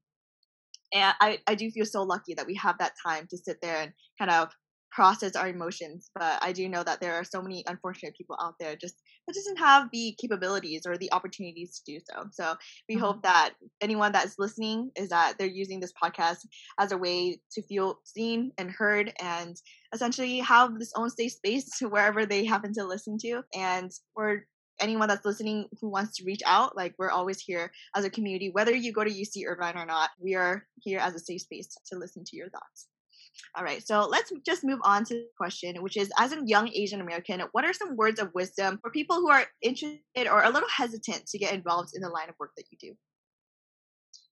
and 0.93 1.15
I, 1.19 1.39
I 1.47 1.55
do 1.55 1.71
feel 1.71 1.85
so 1.85 2.03
lucky 2.03 2.35
that 2.35 2.45
we 2.45 2.55
have 2.55 2.77
that 2.77 2.93
time 3.05 3.27
to 3.29 3.37
sit 3.37 3.57
there 3.61 3.81
and 3.81 3.91
kind 4.19 4.31
of 4.31 4.49
process 4.95 5.35
our 5.35 5.49
emotions 5.49 6.09
but 6.15 6.39
i 6.41 6.51
do 6.51 6.69
know 6.69 6.83
that 6.83 7.01
there 7.01 7.15
are 7.15 7.23
so 7.23 7.41
many 7.41 7.63
unfortunate 7.67 8.15
people 8.15 8.37
out 8.41 8.55
there 8.59 8.75
just 8.75 8.95
that 9.27 9.33
doesn't 9.33 9.57
have 9.57 9.89
the 9.91 10.15
capabilities 10.19 10.83
or 10.85 10.97
the 10.97 11.11
opportunities 11.11 11.79
to 11.79 11.93
do 11.93 11.99
so. 12.09 12.25
So 12.31 12.55
we 12.87 12.95
mm-hmm. 12.95 13.03
hope 13.03 13.23
that 13.23 13.53
anyone 13.81 14.11
that's 14.11 14.37
listening 14.37 14.91
is 14.95 15.09
that 15.09 15.35
they're 15.37 15.47
using 15.47 15.79
this 15.79 15.93
podcast 16.01 16.45
as 16.79 16.91
a 16.91 16.97
way 16.97 17.39
to 17.53 17.61
feel 17.63 17.99
seen 18.03 18.51
and 18.57 18.69
heard 18.69 19.13
and 19.21 19.55
essentially 19.93 20.39
have 20.39 20.77
this 20.77 20.91
own 20.95 21.09
safe 21.09 21.33
space 21.33 21.69
wherever 21.81 22.25
they 22.25 22.45
happen 22.45 22.73
to 22.73 22.85
listen 22.85 23.17
to. 23.19 23.41
And 23.55 23.91
for 24.13 24.45
anyone 24.79 25.07
that's 25.07 25.25
listening 25.25 25.67
who 25.79 25.89
wants 25.89 26.17
to 26.17 26.25
reach 26.25 26.41
out 26.45 26.75
like 26.75 26.93
we're 26.97 27.09
always 27.09 27.39
here 27.39 27.71
as 27.95 28.03
a 28.03 28.09
community 28.09 28.49
whether 28.51 28.75
you 28.75 28.91
go 28.91 29.05
to 29.05 29.09
uc 29.09 29.47
irvine 29.47 29.77
or 29.77 29.85
not 29.85 30.09
we 30.19 30.35
are 30.35 30.65
here 30.81 30.99
as 30.99 31.15
a 31.15 31.19
safe 31.19 31.39
space 31.39 31.77
to 31.85 31.97
listen 31.97 32.25
to 32.25 32.35
your 32.35 32.49
thoughts 32.49 32.89
all 33.55 33.63
right, 33.63 33.85
so 33.85 34.07
let's 34.07 34.31
just 34.45 34.63
move 34.63 34.79
on 34.83 35.05
to 35.05 35.13
the 35.13 35.27
question, 35.37 35.81
which 35.81 35.97
is 35.97 36.11
as 36.19 36.33
a 36.33 36.41
young 36.45 36.69
Asian 36.73 37.01
American, 37.01 37.41
what 37.51 37.65
are 37.65 37.73
some 37.73 37.95
words 37.95 38.19
of 38.19 38.33
wisdom 38.33 38.79
for 38.81 38.89
people 38.89 39.17
who 39.17 39.29
are 39.29 39.45
interested 39.61 40.27
or 40.29 40.43
a 40.43 40.49
little 40.49 40.69
hesitant 40.69 41.25
to 41.27 41.37
get 41.37 41.53
involved 41.53 41.91
in 41.95 42.01
the 42.01 42.09
line 42.09 42.29
of 42.29 42.35
work 42.39 42.51
that 42.57 42.65
you 42.71 42.77
do? 42.79 42.95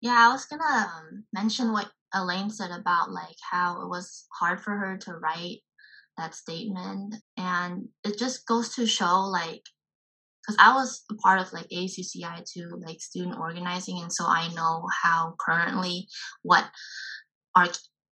Yeah, 0.02 0.28
I 0.30 0.34
was 0.34 0.46
gonna 0.46 0.64
um, 0.64 1.24
mention 1.34 1.72
what 1.72 1.90
Elaine 2.14 2.50
said 2.50 2.72
about 2.72 3.12
like 3.12 3.38
how 3.50 3.82
it 3.82 3.90
was 3.90 4.26
hard 4.38 4.62
for 4.62 4.72
her 4.72 4.98
to 4.98 5.14
write 5.14 5.60
that 6.18 6.36
statement, 6.36 7.16
and 7.38 7.88
it 8.04 8.18
just 8.18 8.46
goes 8.46 8.76
to 8.76 8.86
show 8.86 9.22
like 9.22 9.62
because 10.42 10.58
I 10.60 10.74
was 10.74 11.04
a 11.10 11.16
part 11.16 11.40
of 11.40 11.54
like 11.54 11.70
ACCI 11.70 12.44
too, 12.52 12.82
like 12.86 13.00
student 13.00 13.40
organizing, 13.40 14.02
and 14.02 14.12
so 14.12 14.26
I 14.28 14.54
know 14.54 14.86
how 15.02 15.36
currently 15.40 16.08
what 16.42 16.66
our 17.56 17.68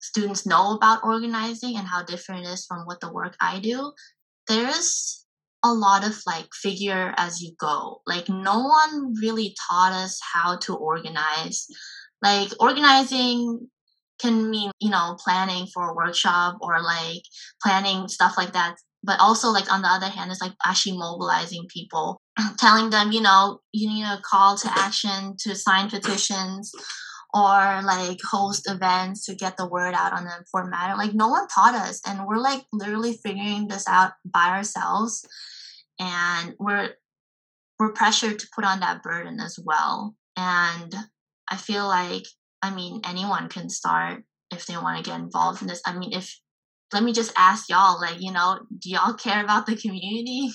students 0.04 0.46
know 0.46 0.76
about 0.76 1.02
organizing 1.02 1.76
and 1.76 1.88
how 1.88 2.02
different 2.02 2.44
it 2.44 2.50
is 2.50 2.66
from 2.66 2.84
what 2.84 3.00
the 3.00 3.12
work 3.12 3.34
I 3.40 3.58
do, 3.58 3.92
there's 4.46 5.24
a 5.64 5.72
lot 5.72 6.06
of 6.06 6.20
like 6.26 6.48
figure 6.52 7.14
as 7.16 7.40
you 7.40 7.54
go. 7.58 8.02
Like 8.06 8.28
no 8.28 8.60
one 8.60 9.14
really 9.20 9.56
taught 9.68 9.92
us 9.92 10.20
how 10.34 10.58
to 10.58 10.76
organize. 10.76 11.66
Like 12.22 12.50
organizing 12.60 13.70
can 14.20 14.50
mean, 14.50 14.70
you 14.78 14.90
know, 14.90 15.16
planning 15.18 15.66
for 15.72 15.88
a 15.88 15.94
workshop 15.94 16.58
or 16.60 16.82
like 16.82 17.22
planning 17.62 18.08
stuff 18.08 18.34
like 18.36 18.52
that. 18.52 18.76
But 19.02 19.20
also 19.20 19.48
like 19.48 19.72
on 19.72 19.80
the 19.80 19.88
other 19.88 20.08
hand, 20.08 20.30
it's 20.30 20.40
like 20.40 20.52
actually 20.66 20.98
mobilizing 20.98 21.66
people, 21.72 22.20
telling 22.58 22.90
them, 22.90 23.10
you 23.10 23.22
know, 23.22 23.60
you 23.72 23.88
need 23.88 24.04
a 24.04 24.20
call 24.22 24.58
to 24.58 24.70
action 24.70 25.34
to 25.40 25.54
sign 25.54 25.88
petitions 25.88 26.72
or 27.34 27.82
like 27.82 28.20
host 28.30 28.70
events 28.70 29.26
to 29.26 29.34
get 29.34 29.56
the 29.56 29.68
word 29.68 29.92
out 29.92 30.12
on 30.12 30.24
the 30.24 30.44
format. 30.52 30.96
Like 30.96 31.14
no 31.14 31.28
one 31.28 31.48
taught 31.48 31.74
us, 31.74 32.00
and 32.06 32.26
we're 32.26 32.38
like 32.38 32.62
literally 32.72 33.18
figuring 33.22 33.66
this 33.68 33.88
out 33.88 34.12
by 34.24 34.50
ourselves, 34.50 35.26
and 35.98 36.54
we're 36.60 36.90
we're 37.78 37.92
pressured 37.92 38.38
to 38.38 38.48
put 38.54 38.64
on 38.64 38.80
that 38.80 39.02
burden 39.02 39.40
as 39.40 39.58
well. 39.62 40.14
And 40.36 40.94
I 41.50 41.56
feel 41.56 41.86
like 41.88 42.24
I 42.62 42.72
mean 42.72 43.00
anyone 43.04 43.48
can 43.48 43.68
start 43.68 44.22
if 44.52 44.66
they 44.66 44.76
want 44.76 45.04
to 45.04 45.10
get 45.10 45.18
involved 45.18 45.60
in 45.60 45.68
this. 45.68 45.82
I 45.84 45.98
mean 45.98 46.12
if 46.12 46.38
let 46.92 47.02
me 47.02 47.12
just 47.12 47.32
ask 47.36 47.68
y'all, 47.68 48.00
like, 48.00 48.20
you 48.20 48.30
know, 48.30 48.60
do 48.78 48.90
y'all 48.90 49.14
care 49.14 49.42
about 49.42 49.66
the 49.66 49.74
community? 49.74 50.50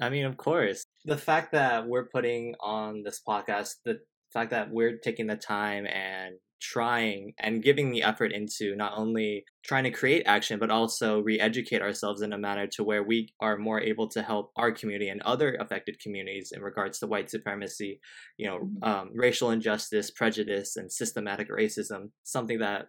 I 0.00 0.10
mean, 0.10 0.26
of 0.26 0.36
course. 0.36 0.84
The 1.06 1.16
fact 1.16 1.52
that 1.52 1.86
we're 1.86 2.08
putting 2.08 2.54
on 2.60 3.02
this 3.02 3.22
podcast, 3.26 3.76
the 3.84 4.00
fact 4.32 4.50
that 4.50 4.70
we're 4.70 4.96
taking 4.96 5.26
the 5.26 5.36
time 5.36 5.86
and 5.86 6.36
trying 6.62 7.34
and 7.40 7.62
giving 7.62 7.90
the 7.90 8.04
effort 8.04 8.30
into 8.30 8.76
not 8.76 8.92
only 8.94 9.44
trying 9.64 9.82
to 9.82 9.90
create 9.90 10.22
action 10.26 10.60
but 10.60 10.70
also 10.70 11.18
re-educate 11.20 11.82
ourselves 11.82 12.22
in 12.22 12.32
a 12.32 12.38
manner 12.38 12.68
to 12.68 12.84
where 12.84 13.02
we 13.02 13.28
are 13.40 13.58
more 13.58 13.80
able 13.80 14.06
to 14.06 14.22
help 14.22 14.52
our 14.54 14.70
community 14.70 15.08
and 15.08 15.20
other 15.22 15.56
affected 15.56 15.98
communities 15.98 16.52
in 16.52 16.62
regards 16.62 17.00
to 17.00 17.06
white 17.08 17.28
supremacy 17.28 18.00
you 18.38 18.46
know 18.46 18.58
mm-hmm. 18.58 18.84
um, 18.84 19.10
racial 19.12 19.50
injustice 19.50 20.12
prejudice 20.12 20.76
and 20.76 20.92
systematic 20.92 21.50
racism 21.50 22.10
something 22.22 22.60
that 22.60 22.86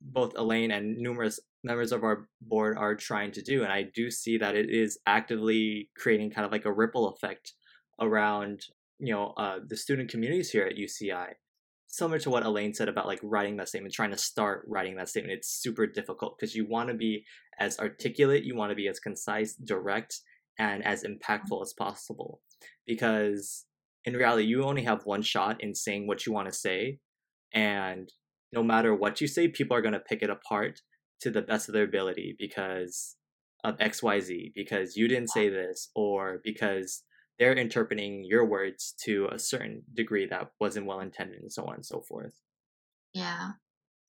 both 0.00 0.32
elaine 0.36 0.72
and 0.72 0.96
numerous 0.96 1.38
members 1.62 1.92
of 1.92 2.02
our 2.02 2.26
board 2.40 2.76
are 2.76 2.96
trying 2.96 3.30
to 3.30 3.40
do 3.40 3.62
and 3.62 3.72
i 3.72 3.84
do 3.94 4.10
see 4.10 4.36
that 4.36 4.56
it 4.56 4.68
is 4.68 4.98
actively 5.06 5.88
creating 5.96 6.28
kind 6.28 6.44
of 6.44 6.50
like 6.50 6.64
a 6.64 6.72
ripple 6.72 7.08
effect 7.08 7.52
around 8.00 8.64
you 9.02 9.12
know 9.12 9.34
uh, 9.36 9.58
the 9.66 9.76
student 9.76 10.08
communities 10.08 10.50
here 10.50 10.64
at 10.64 10.76
UCI. 10.76 11.32
Similar 11.88 12.20
to 12.20 12.30
what 12.30 12.46
Elaine 12.46 12.72
said 12.72 12.88
about 12.88 13.08
like 13.08 13.18
writing 13.22 13.56
that 13.56 13.68
statement, 13.68 13.92
trying 13.92 14.12
to 14.12 14.16
start 14.16 14.64
writing 14.66 14.96
that 14.96 15.08
statement, 15.08 15.36
it's 15.36 15.48
super 15.48 15.86
difficult 15.86 16.38
because 16.38 16.54
you 16.54 16.66
want 16.66 16.88
to 16.88 16.94
be 16.94 17.24
as 17.58 17.78
articulate, 17.78 18.44
you 18.44 18.54
want 18.54 18.70
to 18.70 18.76
be 18.76 18.88
as 18.88 19.00
concise, 19.00 19.54
direct, 19.54 20.20
and 20.58 20.82
as 20.86 21.02
impactful 21.02 21.60
as 21.60 21.74
possible. 21.74 22.40
Because 22.86 23.66
in 24.04 24.14
reality, 24.14 24.46
you 24.46 24.62
only 24.62 24.84
have 24.84 25.04
one 25.04 25.22
shot 25.22 25.62
in 25.62 25.74
saying 25.74 26.06
what 26.06 26.24
you 26.24 26.32
want 26.32 26.48
to 26.48 26.54
say, 26.54 27.00
and 27.52 28.10
no 28.52 28.62
matter 28.62 28.94
what 28.94 29.20
you 29.20 29.26
say, 29.26 29.48
people 29.48 29.76
are 29.76 29.82
going 29.82 29.94
to 29.94 30.00
pick 30.00 30.22
it 30.22 30.30
apart 30.30 30.80
to 31.20 31.30
the 31.30 31.42
best 31.42 31.68
of 31.68 31.74
their 31.74 31.84
ability 31.84 32.36
because 32.38 33.16
of 33.64 33.76
XYZ, 33.78 34.52
because 34.54 34.96
you 34.96 35.08
didn't 35.08 35.30
say 35.30 35.48
this, 35.48 35.90
or 35.94 36.40
because 36.44 37.02
they're 37.42 37.54
interpreting 37.54 38.24
your 38.24 38.44
words 38.44 38.94
to 39.02 39.28
a 39.32 39.38
certain 39.38 39.82
degree 39.94 40.26
that 40.26 40.52
wasn't 40.60 40.86
well 40.86 41.00
intended 41.00 41.40
and 41.40 41.52
so 41.52 41.64
on 41.64 41.74
and 41.74 41.84
so 41.84 42.00
forth. 42.00 42.32
Yeah. 43.14 43.50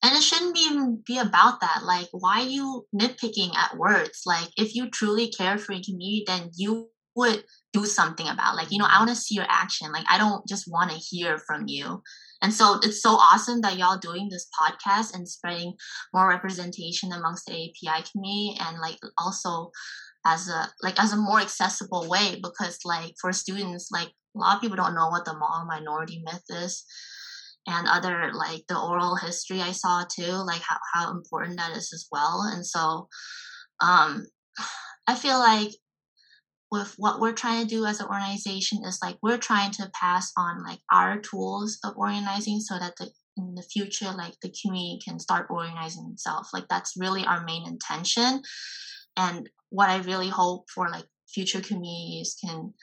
And 0.04 0.16
it 0.16 0.22
shouldn't 0.22 0.56
even 0.56 1.02
be 1.04 1.18
about 1.18 1.60
that 1.62 1.82
like 1.84 2.10
why 2.12 2.42
are 2.42 2.48
you 2.48 2.86
nitpicking 2.96 3.56
at 3.56 3.76
words? 3.76 4.22
Like 4.28 4.50
if 4.56 4.76
you 4.76 4.88
truly 4.92 5.30
care 5.30 5.58
for 5.58 5.74
your 5.74 5.82
community 5.84 6.26
then 6.28 6.52
you 6.56 6.90
would 7.16 7.44
do 7.74 7.86
something 7.86 8.28
about 8.28 8.56
like 8.56 8.72
you 8.72 8.80
know 8.80 8.88
i 8.90 8.98
want 8.98 9.10
to 9.10 9.16
see 9.16 9.36
your 9.36 9.46
action 9.48 9.92
like 9.92 10.06
i 10.10 10.18
don't 10.18 10.48
just 10.48 10.66
want 10.68 10.92
to 10.92 10.98
hear 10.98 11.40
from 11.40 11.64
you. 11.68 12.04
And 12.44 12.54
so 12.54 12.80
it's 12.84 13.02
so 13.02 13.12
awesome 13.12 13.62
that 13.62 13.78
y'all 13.78 13.98
doing 13.98 14.30
this 14.30 14.48
podcast 14.60 15.16
and 15.16 15.28
spreading 15.28 15.74
more 16.14 16.30
representation 16.30 17.12
amongst 17.12 17.48
the 17.48 17.54
api 17.54 18.04
community 18.12 18.58
and 18.60 18.80
like 18.80 19.00
also 19.18 19.72
as 20.26 20.48
a 20.50 20.70
like 20.82 21.02
as 21.02 21.14
a 21.14 21.18
more 21.18 21.40
accessible 21.40 22.08
way 22.10 22.40
because 22.42 22.80
like 22.86 23.14
for 23.20 23.34
students 23.34 23.90
like 23.92 24.08
a 24.36 24.40
lot 24.40 24.56
of 24.56 24.62
people 24.62 24.78
don't 24.78 24.96
know 24.96 25.10
what 25.10 25.26
the 25.26 25.36
model 25.36 25.66
minority 25.66 26.24
myth 26.26 26.44
is 26.50 26.86
and 27.68 27.88
other 27.88 28.32
like 28.34 28.64
the 28.68 28.80
oral 28.80 29.16
history 29.16 29.62
I 29.62 29.72
saw 29.72 30.04
too 30.04 30.32
like 30.32 30.62
how, 30.62 30.78
how 30.94 31.12
important 31.12 31.58
that 31.58 31.76
is 31.76 31.92
as 31.94 32.08
well. 32.12 32.50
And 32.54 32.66
so 32.66 33.08
um 33.82 34.26
I 35.08 35.16
feel 35.16 35.38
like 35.38 35.72
with 36.72 36.96
what 36.98 37.20
we're 37.20 37.34
trying 37.34 37.62
to 37.62 37.70
do 37.70 37.86
as 37.86 38.00
an 38.00 38.08
organization 38.08 38.84
is 38.86 39.00
like 39.04 39.18
we're 39.22 39.38
trying 39.38 39.72
to 39.72 39.92
pass 39.94 40.32
on 40.38 40.64
like 40.64 40.80
our 40.92 41.20
tools 41.20 41.78
of 41.84 41.94
organizing 41.98 42.60
so 42.60 42.80
that 42.80 42.94
the 42.98 43.12
in 43.38 43.56
the 43.56 43.64
future 43.64 44.12
like 44.12 44.34
the 44.42 44.54
community 44.62 45.00
can 45.04 45.20
start 45.20 45.48
organizing 45.50 46.10
itself. 46.12 46.50
Like 46.54 46.68
that's 46.70 46.94
really 46.98 47.26
our 47.26 47.44
main 47.44 47.68
intention. 47.68 48.42
And 49.18 49.50
what 49.74 49.90
I 49.90 49.98
really 49.98 50.30
hope 50.30 50.70
for 50.70 50.88
like 50.90 51.06
future 51.28 51.60
communities 51.60 52.38
can 52.40 52.74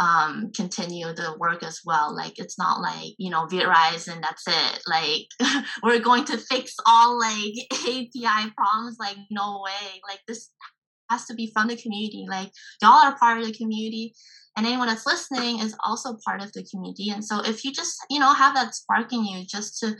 um, 0.00 0.50
continue 0.56 1.12
the 1.12 1.36
work 1.38 1.62
as 1.62 1.80
well. 1.84 2.16
Like 2.16 2.38
it's 2.38 2.58
not 2.58 2.80
like 2.80 3.12
you 3.18 3.30
know 3.30 3.46
Viet 3.46 3.68
Rise 3.68 4.08
and 4.08 4.24
that's 4.24 4.44
it. 4.48 4.82
Like 4.88 5.64
we're 5.82 6.00
going 6.00 6.24
to 6.24 6.38
fix 6.38 6.74
all 6.86 7.20
like 7.20 7.54
API 7.72 8.50
problems. 8.56 8.96
Like 8.98 9.18
no 9.30 9.60
way. 9.62 10.00
Like 10.08 10.20
this 10.26 10.48
has 11.10 11.26
to 11.26 11.34
be 11.34 11.52
from 11.52 11.68
the 11.68 11.76
community. 11.76 12.24
Like 12.28 12.50
y'all 12.80 13.04
are 13.04 13.18
part 13.18 13.38
of 13.38 13.46
the 13.46 13.52
community, 13.52 14.14
and 14.56 14.66
anyone 14.66 14.88
that's 14.88 15.06
listening 15.06 15.60
is 15.60 15.76
also 15.84 16.16
part 16.24 16.42
of 16.42 16.50
the 16.54 16.64
community. 16.64 17.10
And 17.10 17.22
so 17.22 17.44
if 17.44 17.62
you 17.62 17.70
just 17.70 17.98
you 18.08 18.18
know 18.18 18.32
have 18.32 18.54
that 18.54 18.74
spark 18.74 19.12
in 19.12 19.26
you, 19.26 19.44
just 19.44 19.78
to 19.80 19.94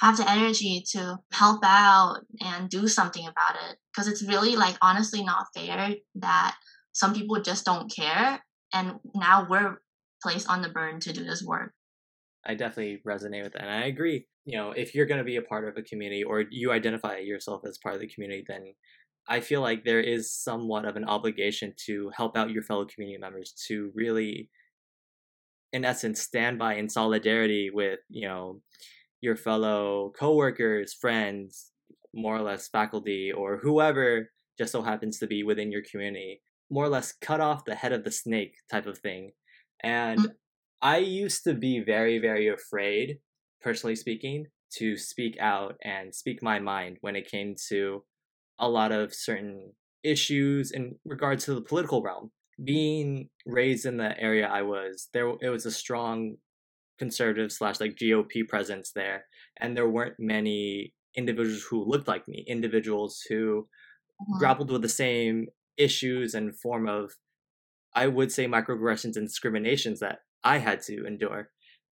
have 0.00 0.16
the 0.16 0.28
energy 0.28 0.82
to 0.92 1.18
help 1.32 1.60
out 1.62 2.20
and 2.40 2.68
do 2.70 2.88
something 2.88 3.22
about 3.22 3.60
it. 3.68 3.76
Because 3.92 4.08
it's 4.08 4.22
really 4.22 4.56
like 4.56 4.76
honestly 4.80 5.22
not 5.22 5.46
fair 5.54 5.94
that 6.16 6.56
some 6.92 7.14
people 7.14 7.40
just 7.40 7.64
don't 7.64 7.92
care 7.94 8.42
and 8.72 8.94
now 9.14 9.46
we're 9.48 9.80
placed 10.22 10.48
on 10.48 10.62
the 10.62 10.68
burden 10.68 11.00
to 11.00 11.12
do 11.12 11.24
this 11.24 11.42
work. 11.42 11.72
I 12.44 12.54
definitely 12.54 13.02
resonate 13.06 13.42
with 13.42 13.52
that 13.52 13.62
and 13.62 13.70
i 13.70 13.84
agree 13.84 14.26
you 14.46 14.56
know 14.56 14.70
if 14.70 14.94
you're 14.94 15.04
going 15.04 15.18
to 15.18 15.24
be 15.24 15.36
a 15.36 15.42
part 15.42 15.68
of 15.68 15.76
a 15.76 15.82
community 15.82 16.24
or 16.24 16.44
you 16.50 16.72
identify 16.72 17.18
yourself 17.18 17.62
as 17.66 17.76
part 17.76 17.94
of 17.94 18.00
the 18.00 18.08
community 18.08 18.44
then 18.48 18.72
i 19.28 19.40
feel 19.40 19.60
like 19.60 19.84
there 19.84 20.00
is 20.00 20.32
somewhat 20.32 20.86
of 20.86 20.96
an 20.96 21.04
obligation 21.04 21.74
to 21.76 22.10
help 22.16 22.38
out 22.38 22.50
your 22.50 22.62
fellow 22.62 22.86
community 22.86 23.18
members 23.18 23.52
to 23.68 23.92
really 23.94 24.48
in 25.72 25.84
essence 25.84 26.22
stand 26.22 26.58
by 26.58 26.74
in 26.74 26.88
solidarity 26.88 27.70
with 27.70 28.00
you 28.08 28.26
know 28.26 28.62
your 29.20 29.36
fellow 29.36 30.12
coworkers, 30.18 30.94
friends, 30.94 31.70
more 32.14 32.36
or 32.36 32.42
less 32.42 32.68
faculty, 32.68 33.32
or 33.32 33.58
whoever 33.58 34.30
just 34.58 34.72
so 34.72 34.82
happens 34.82 35.18
to 35.18 35.26
be 35.26 35.42
within 35.42 35.70
your 35.70 35.82
community. 35.90 36.40
More 36.70 36.84
or 36.84 36.88
less 36.88 37.12
cut 37.12 37.40
off 37.40 37.64
the 37.64 37.74
head 37.74 37.92
of 37.92 38.04
the 38.04 38.10
snake 38.10 38.54
type 38.70 38.86
of 38.86 38.98
thing. 38.98 39.32
And 39.82 40.20
mm-hmm. 40.20 40.32
I 40.82 40.98
used 40.98 41.44
to 41.44 41.54
be 41.54 41.80
very, 41.80 42.18
very 42.18 42.48
afraid, 42.48 43.18
personally 43.60 43.96
speaking, 43.96 44.46
to 44.74 44.96
speak 44.96 45.36
out 45.40 45.76
and 45.82 46.14
speak 46.14 46.42
my 46.42 46.58
mind 46.58 46.98
when 47.00 47.16
it 47.16 47.30
came 47.30 47.54
to 47.68 48.04
a 48.58 48.68
lot 48.68 48.92
of 48.92 49.12
certain 49.14 49.72
issues 50.02 50.70
in 50.70 50.96
regards 51.04 51.44
to 51.44 51.54
the 51.54 51.60
political 51.60 52.02
realm. 52.02 52.30
Being 52.62 53.30
raised 53.46 53.86
in 53.86 53.96
the 53.96 54.18
area 54.20 54.46
I 54.46 54.62
was, 54.62 55.08
there 55.12 55.32
it 55.40 55.48
was 55.48 55.66
a 55.66 55.70
strong 55.70 56.36
conservative 57.00 57.50
slash 57.50 57.80
like 57.80 57.96
GOP 57.96 58.46
presence 58.46 58.92
there, 58.94 59.24
and 59.58 59.74
there 59.74 59.88
weren't 59.88 60.16
many 60.18 60.92
individuals 61.16 61.64
who 61.68 61.82
looked 61.82 62.06
like 62.06 62.28
me, 62.28 62.44
individuals 62.46 63.22
who 63.28 63.66
mm-hmm. 64.20 64.38
grappled 64.38 64.70
with 64.70 64.82
the 64.82 64.88
same 64.88 65.46
issues 65.78 66.34
and 66.34 66.60
form 66.60 66.86
of, 66.86 67.12
I 67.94 68.06
would 68.06 68.30
say, 68.30 68.46
microaggressions 68.46 69.16
and 69.16 69.26
discriminations 69.26 70.00
that 70.00 70.18
I 70.44 70.58
had 70.58 70.82
to 70.82 71.06
endure. 71.06 71.48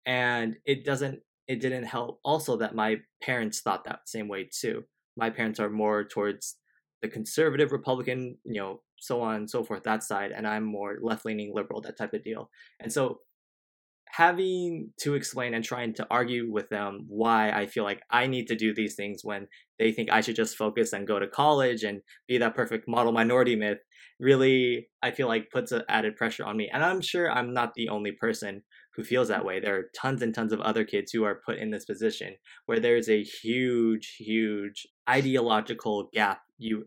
And 0.04 0.56
it 0.64 0.84
doesn't, 0.84 1.20
it 1.46 1.60
didn't 1.60 1.84
help 1.84 2.18
also 2.24 2.56
that 2.56 2.74
my 2.74 2.96
parents 3.22 3.60
thought 3.60 3.84
that 3.84 4.08
same 4.08 4.26
way 4.26 4.50
too. 4.52 4.82
My 5.16 5.30
parents 5.30 5.60
are 5.60 5.70
more 5.70 6.02
towards 6.02 6.56
the 7.00 7.08
conservative 7.08 7.70
Republican, 7.70 8.38
you 8.44 8.60
know, 8.60 8.80
so 8.98 9.20
on 9.20 9.36
and 9.36 9.50
so 9.50 9.62
forth, 9.62 9.84
that 9.84 10.02
side, 10.02 10.32
and 10.32 10.48
I'm 10.48 10.64
more 10.64 10.98
left 11.00 11.24
leaning 11.24 11.54
liberal, 11.54 11.80
that 11.82 11.96
type 11.96 12.12
of 12.12 12.24
deal. 12.24 12.50
And 12.80 12.92
so 12.92 13.20
having 14.08 14.90
to 15.00 15.14
explain 15.14 15.54
and 15.54 15.64
trying 15.64 15.92
to 15.94 16.06
argue 16.10 16.50
with 16.50 16.68
them 16.68 17.04
why 17.08 17.50
I 17.50 17.66
feel 17.66 17.84
like 17.84 18.02
I 18.10 18.26
need 18.26 18.46
to 18.48 18.56
do 18.56 18.72
these 18.72 18.94
things 18.94 19.20
when 19.22 19.48
they 19.78 19.92
think 19.92 20.10
I 20.10 20.20
should 20.20 20.36
just 20.36 20.56
focus 20.56 20.92
and 20.92 21.06
go 21.06 21.18
to 21.18 21.26
college 21.26 21.82
and 21.82 22.00
be 22.26 22.38
that 22.38 22.54
perfect 22.54 22.88
model 22.88 23.12
minority 23.12 23.56
myth 23.56 23.78
really, 24.18 24.88
I 25.02 25.10
feel 25.10 25.28
like 25.28 25.50
puts 25.50 25.72
an 25.72 25.82
added 25.88 26.16
pressure 26.16 26.44
on 26.44 26.56
me. 26.56 26.70
And 26.72 26.84
I'm 26.84 27.00
sure 27.00 27.30
I'm 27.30 27.52
not 27.52 27.74
the 27.74 27.88
only 27.88 28.12
person 28.12 28.62
who 28.94 29.04
feels 29.04 29.28
that 29.28 29.44
way. 29.44 29.60
There 29.60 29.76
are 29.76 29.90
tons 29.94 30.22
and 30.22 30.34
tons 30.34 30.52
of 30.52 30.60
other 30.60 30.84
kids 30.84 31.12
who 31.12 31.24
are 31.24 31.40
put 31.44 31.58
in 31.58 31.70
this 31.70 31.84
position 31.84 32.36
where 32.64 32.80
there's 32.80 33.08
a 33.08 33.22
huge, 33.22 34.16
huge 34.18 34.86
ideological 35.08 36.08
gap, 36.12 36.40
you 36.58 36.86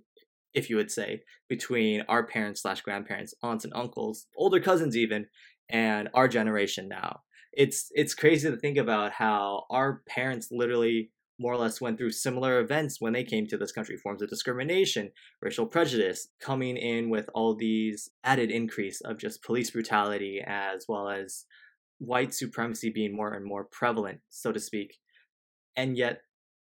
if 0.55 0.67
you 0.67 0.75
would 0.75 0.89
say, 0.89 1.21
between 1.47 2.01
our 2.10 2.25
parents 2.25 2.63
slash 2.63 2.82
grandparents, 2.82 3.36
aunts 3.43 3.65
and 3.65 3.73
uncles, 3.75 4.25
older 4.36 4.60
cousins 4.60 4.97
even, 4.97 5.27
and 5.69 6.10
our 6.13 6.27
generation 6.27 6.88
now. 6.88 7.21
It's 7.53 7.91
it's 7.91 8.13
crazy 8.13 8.49
to 8.49 8.58
think 8.58 8.77
about 8.77 9.12
how 9.13 9.65
our 9.69 10.01
parents 10.08 10.49
literally 10.51 11.12
more 11.39 11.53
or 11.53 11.58
less 11.58 11.79
went 11.79 11.97
through 11.97 12.12
similar 12.12 12.60
events 12.60 12.99
when 12.99 13.13
they 13.13 13.23
came 13.23 13.47
to 13.47 13.58
this 13.58 13.71
country 13.71 13.95
forms 13.95 14.21
of 14.21 14.29
discrimination 14.29 15.10
racial 15.41 15.65
prejudice 15.65 16.27
coming 16.41 16.75
in 16.75 17.10
with 17.10 17.29
all 17.34 17.55
these 17.55 18.10
added 18.23 18.51
increase 18.51 18.99
of 19.01 19.17
just 19.17 19.41
police 19.41 19.71
brutality 19.71 20.43
as 20.45 20.86
well 20.89 21.10
as 21.10 21.45
white 21.97 22.34
supremacy 22.34 22.89
being 22.89 23.15
more 23.15 23.34
and 23.34 23.45
more 23.45 23.63
prevalent 23.63 24.19
so 24.29 24.51
to 24.51 24.60
speak 24.60 24.97
and 25.75 25.97
yet 25.97 26.21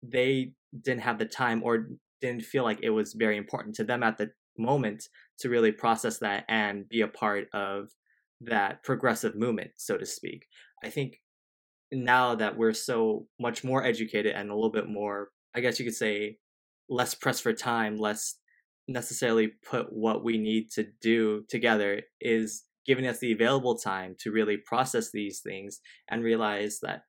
they 0.04 0.52
didn't 0.84 1.02
have 1.02 1.20
the 1.20 1.26
time 1.26 1.64
or 1.64 1.88
didn't 2.22 2.44
feel 2.44 2.64
like 2.64 2.80
it 2.84 2.90
was 2.90 3.14
very 3.14 3.38
important 3.38 3.76
to 3.76 3.84
them 3.84 4.04
at 4.04 4.18
the 4.18 4.30
moment 4.58 5.06
to 5.40 5.50
really 5.50 5.72
process 5.72 6.20
that 6.20 6.44
and 6.50 6.88
be 6.90 7.02
a 7.02 7.08
part 7.08 7.48
of 7.54 7.90
that 8.42 8.84
progressive 8.84 9.36
movement, 9.36 9.72
so 9.78 9.98
to 9.98 10.06
speak. 10.06 10.46
I 10.84 10.90
think 10.90 11.22
now 11.92 12.36
that 12.36 12.58
we're 12.58 12.74
so 12.74 13.28
much 13.40 13.64
more 13.64 13.84
educated 13.84 14.34
and 14.36 14.50
a 14.50 14.56
little 14.56 14.72
bit 14.72 14.88
more, 14.88 15.30
I 15.56 15.60
guess 15.60 15.80
you 15.80 15.86
could 15.86 15.96
say, 15.96 16.38
less 16.90 17.14
pressed 17.14 17.44
for 17.44 17.54
time, 17.54 17.98
less 17.98 18.36
necessarily 18.88 19.52
put 19.70 19.92
what 19.92 20.24
we 20.24 20.38
need 20.38 20.72
to 20.72 20.88
do 21.02 21.44
together, 21.50 22.02
is 22.22 22.66
giving 22.86 23.06
us 23.06 23.20
the 23.20 23.32
available 23.32 23.78
time 23.78 24.16
to 24.20 24.32
really 24.32 24.58
process 24.58 25.12
these 25.12 25.42
things 25.42 25.80
and 26.10 26.24
realize 26.24 26.80
that, 26.82 27.04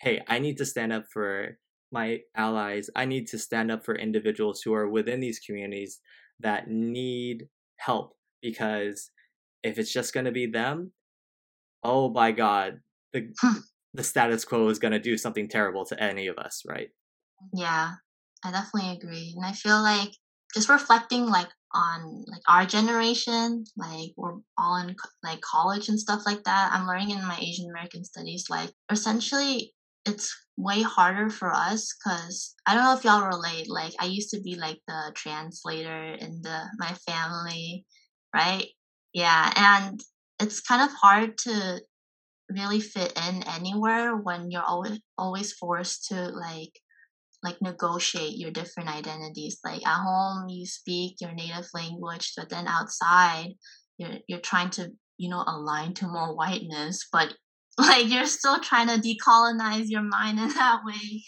hey, 0.00 0.22
I 0.28 0.38
need 0.38 0.58
to 0.58 0.66
stand 0.66 0.92
up 0.92 1.04
for 1.12 1.58
my 1.90 2.20
allies. 2.36 2.90
I 2.96 3.04
need 3.04 3.28
to 3.28 3.38
stand 3.38 3.70
up 3.70 3.84
for 3.84 3.94
individuals 3.94 4.62
who 4.62 4.74
are 4.74 4.88
within 4.88 5.20
these 5.20 5.38
communities 5.38 6.00
that 6.40 6.68
need 6.68 7.48
help 7.76 8.14
because 8.40 9.10
if 9.62 9.78
it's 9.78 9.92
just 9.92 10.12
going 10.12 10.26
to 10.26 10.32
be 10.32 10.46
them, 10.46 10.92
oh 11.82 12.10
my 12.10 12.32
god, 12.32 12.80
the 13.12 13.32
hmm. 13.40 13.58
the 13.94 14.04
status 14.04 14.44
quo 14.44 14.68
is 14.68 14.78
going 14.78 14.92
to 14.92 14.98
do 14.98 15.16
something 15.16 15.48
terrible 15.48 15.84
to 15.86 16.02
any 16.02 16.26
of 16.26 16.38
us, 16.38 16.62
right? 16.66 16.88
Yeah, 17.52 17.92
I 18.44 18.50
definitely 18.50 18.96
agree. 18.96 19.34
And 19.36 19.44
I 19.44 19.52
feel 19.52 19.82
like 19.82 20.10
just 20.54 20.68
reflecting 20.68 21.26
like 21.26 21.48
on 21.74 22.24
like 22.28 22.42
our 22.48 22.66
generation, 22.66 23.64
like 23.76 24.10
we're 24.16 24.36
all 24.58 24.76
in 24.76 24.94
like 25.22 25.40
college 25.40 25.88
and 25.88 25.98
stuff 25.98 26.22
like 26.26 26.44
that. 26.44 26.70
I'm 26.72 26.86
learning 26.86 27.10
in 27.10 27.26
my 27.26 27.38
Asian 27.40 27.70
American 27.70 28.04
studies 28.04 28.46
like 28.50 28.70
essentially 28.90 29.72
it's 30.04 30.34
way 30.56 30.82
harder 30.82 31.30
for 31.30 31.52
us 31.52 31.94
because 31.94 32.54
I 32.66 32.74
don't 32.74 32.84
know 32.84 32.94
if 32.94 33.04
y'all 33.04 33.26
relate. 33.26 33.70
Like 33.70 33.92
I 34.00 34.06
used 34.06 34.30
to 34.30 34.40
be 34.40 34.56
like 34.56 34.78
the 34.86 35.12
translator 35.14 36.14
in 36.14 36.42
the 36.42 36.60
my 36.78 36.92
family, 37.06 37.86
right? 38.34 38.66
Yeah, 39.12 39.52
and 39.56 40.00
it's 40.40 40.60
kind 40.60 40.82
of 40.82 40.96
hard 41.00 41.38
to 41.38 41.80
really 42.50 42.80
fit 42.80 43.12
in 43.28 43.42
anywhere 43.44 44.16
when 44.16 44.50
you're 44.50 44.64
always 44.64 45.00
always 45.18 45.52
forced 45.54 46.08
to 46.08 46.28
like 46.28 46.72
like 47.42 47.60
negotiate 47.60 48.38
your 48.38 48.50
different 48.50 48.88
identities. 48.88 49.58
Like 49.64 49.86
at 49.86 50.02
home 50.02 50.48
you 50.48 50.66
speak 50.66 51.16
your 51.20 51.32
native 51.32 51.68
language, 51.74 52.32
but 52.36 52.48
then 52.50 52.66
outside 52.68 53.54
you're 53.98 54.18
you're 54.28 54.40
trying 54.40 54.70
to, 54.70 54.90
you 55.18 55.28
know, 55.30 55.44
align 55.46 55.94
to 55.94 56.06
more 56.08 56.34
whiteness, 56.36 57.08
but 57.12 57.34
like 57.78 58.08
you're 58.08 58.26
still 58.26 58.60
trying 58.60 58.88
to 58.88 59.00
decolonize 59.00 59.86
your 59.88 60.02
mind 60.02 60.38
in 60.38 60.48
that 60.50 60.80
way 60.84 61.22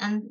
and 0.00 0.22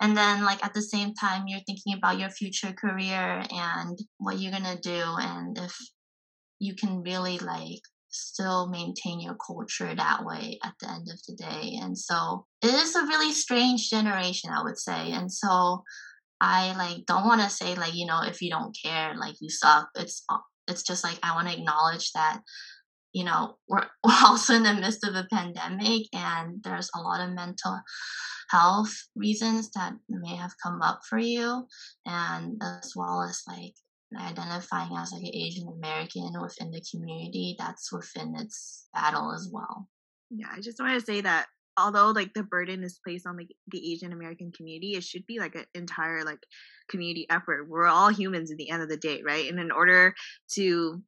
and 0.00 0.16
then 0.16 0.44
like 0.44 0.64
at 0.64 0.74
the 0.74 0.82
same 0.82 1.14
time 1.14 1.44
you're 1.46 1.60
thinking 1.66 1.94
about 1.94 2.18
your 2.18 2.30
future 2.30 2.72
career 2.72 3.42
and 3.50 3.98
what 4.18 4.38
you're 4.38 4.52
gonna 4.52 4.78
do 4.80 5.02
and 5.18 5.58
if 5.58 5.76
you 6.58 6.74
can 6.74 7.02
really 7.02 7.38
like 7.38 7.80
still 8.10 8.68
maintain 8.68 9.20
your 9.20 9.36
culture 9.36 9.94
that 9.94 10.24
way 10.24 10.58
at 10.64 10.74
the 10.80 10.90
end 10.90 11.08
of 11.10 11.20
the 11.26 11.34
day. 11.34 11.78
And 11.80 11.96
so 11.96 12.46
it 12.62 12.72
is 12.72 12.94
a 12.96 13.06
really 13.06 13.32
strange 13.32 13.90
generation, 13.90 14.50
I 14.50 14.62
would 14.62 14.78
say. 14.78 15.12
And 15.12 15.30
so 15.30 15.84
I 16.40 16.76
like 16.76 17.06
don't 17.06 17.26
want 17.26 17.40
to 17.42 17.50
say 17.50 17.74
like 17.74 17.94
you 17.94 18.06
know 18.06 18.22
if 18.22 18.42
you 18.42 18.50
don't 18.50 18.76
care 18.82 19.14
like 19.16 19.36
you 19.40 19.50
suck. 19.50 19.88
It's 19.94 20.22
uh, 20.28 20.38
it's 20.68 20.82
just 20.82 21.04
like 21.04 21.18
I 21.22 21.34
want 21.34 21.48
to 21.48 21.58
acknowledge 21.58 22.12
that 22.12 22.40
you 23.12 23.24
know 23.24 23.56
we're, 23.68 23.86
we're 24.04 24.22
also 24.24 24.54
in 24.54 24.62
the 24.62 24.74
midst 24.74 25.04
of 25.04 25.14
a 25.14 25.26
pandemic 25.32 26.02
and 26.12 26.62
there's 26.62 26.90
a 26.94 27.00
lot 27.00 27.26
of 27.26 27.34
mental 27.34 27.80
health 28.50 28.94
reasons 29.16 29.70
that 29.70 29.94
may 30.08 30.36
have 30.36 30.52
come 30.62 30.80
up 30.80 31.00
for 31.08 31.18
you 31.18 31.66
and 32.06 32.60
as 32.62 32.92
well 32.94 33.22
as 33.22 33.42
like 33.48 33.74
identifying 34.14 34.90
as 34.96 35.12
like 35.12 35.22
an 35.22 35.34
Asian 35.34 35.68
American 35.68 36.32
within 36.40 36.70
the 36.70 36.82
community, 36.90 37.56
that's 37.58 37.92
within 37.92 38.34
its 38.36 38.88
battle 38.94 39.32
as 39.32 39.48
well. 39.52 39.88
Yeah, 40.30 40.48
I 40.54 40.60
just 40.60 40.78
want 40.78 40.98
to 40.98 41.04
say 41.04 41.20
that 41.22 41.46
although 41.76 42.10
like 42.10 42.32
the 42.34 42.42
burden 42.42 42.82
is 42.82 43.00
placed 43.04 43.26
on 43.26 43.36
like 43.36 43.48
the 43.68 43.92
Asian 43.92 44.12
American 44.12 44.52
community, 44.56 44.92
it 44.92 45.04
should 45.04 45.26
be 45.26 45.38
like 45.38 45.54
an 45.54 45.64
entire 45.74 46.24
like 46.24 46.38
community 46.88 47.26
effort. 47.30 47.68
We're 47.68 47.86
all 47.86 48.08
humans 48.08 48.50
at 48.50 48.56
the 48.56 48.70
end 48.70 48.82
of 48.82 48.88
the 48.88 48.96
day, 48.96 49.22
right? 49.24 49.48
And 49.50 49.60
in 49.60 49.70
order 49.70 50.14
to 50.54 51.02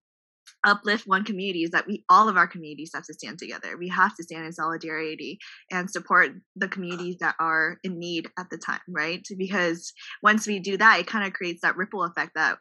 uplift 0.65 1.07
one 1.07 1.25
community 1.25 1.63
is 1.63 1.71
that 1.71 1.87
we 1.87 2.05
all 2.09 2.29
of 2.29 2.37
our 2.37 2.47
communities 2.47 2.91
have 2.95 3.05
to 3.05 3.13
stand 3.13 3.39
together 3.39 3.77
we 3.77 3.89
have 3.89 4.15
to 4.17 4.23
stand 4.23 4.47
in 4.47 4.53
solidarity 4.53 5.39
and 5.71 5.91
support 5.91 6.31
the 6.57 6.69
communities 6.69 7.17
that 7.21 7.35
are 7.39 7.77
in 7.85 7.99
need 7.99 8.27
at 8.39 8.47
the 8.51 8.57
time 8.57 8.81
right 8.89 9.27
because 9.37 9.93
once 10.23 10.47
we 10.47 10.59
do 10.59 10.77
that 10.77 10.99
it 10.99 11.07
kind 11.07 11.27
of 11.27 11.35
creates 11.35 11.61
that 11.61 11.77
ripple 11.77 12.03
effect 12.03 12.33
that 12.35 12.57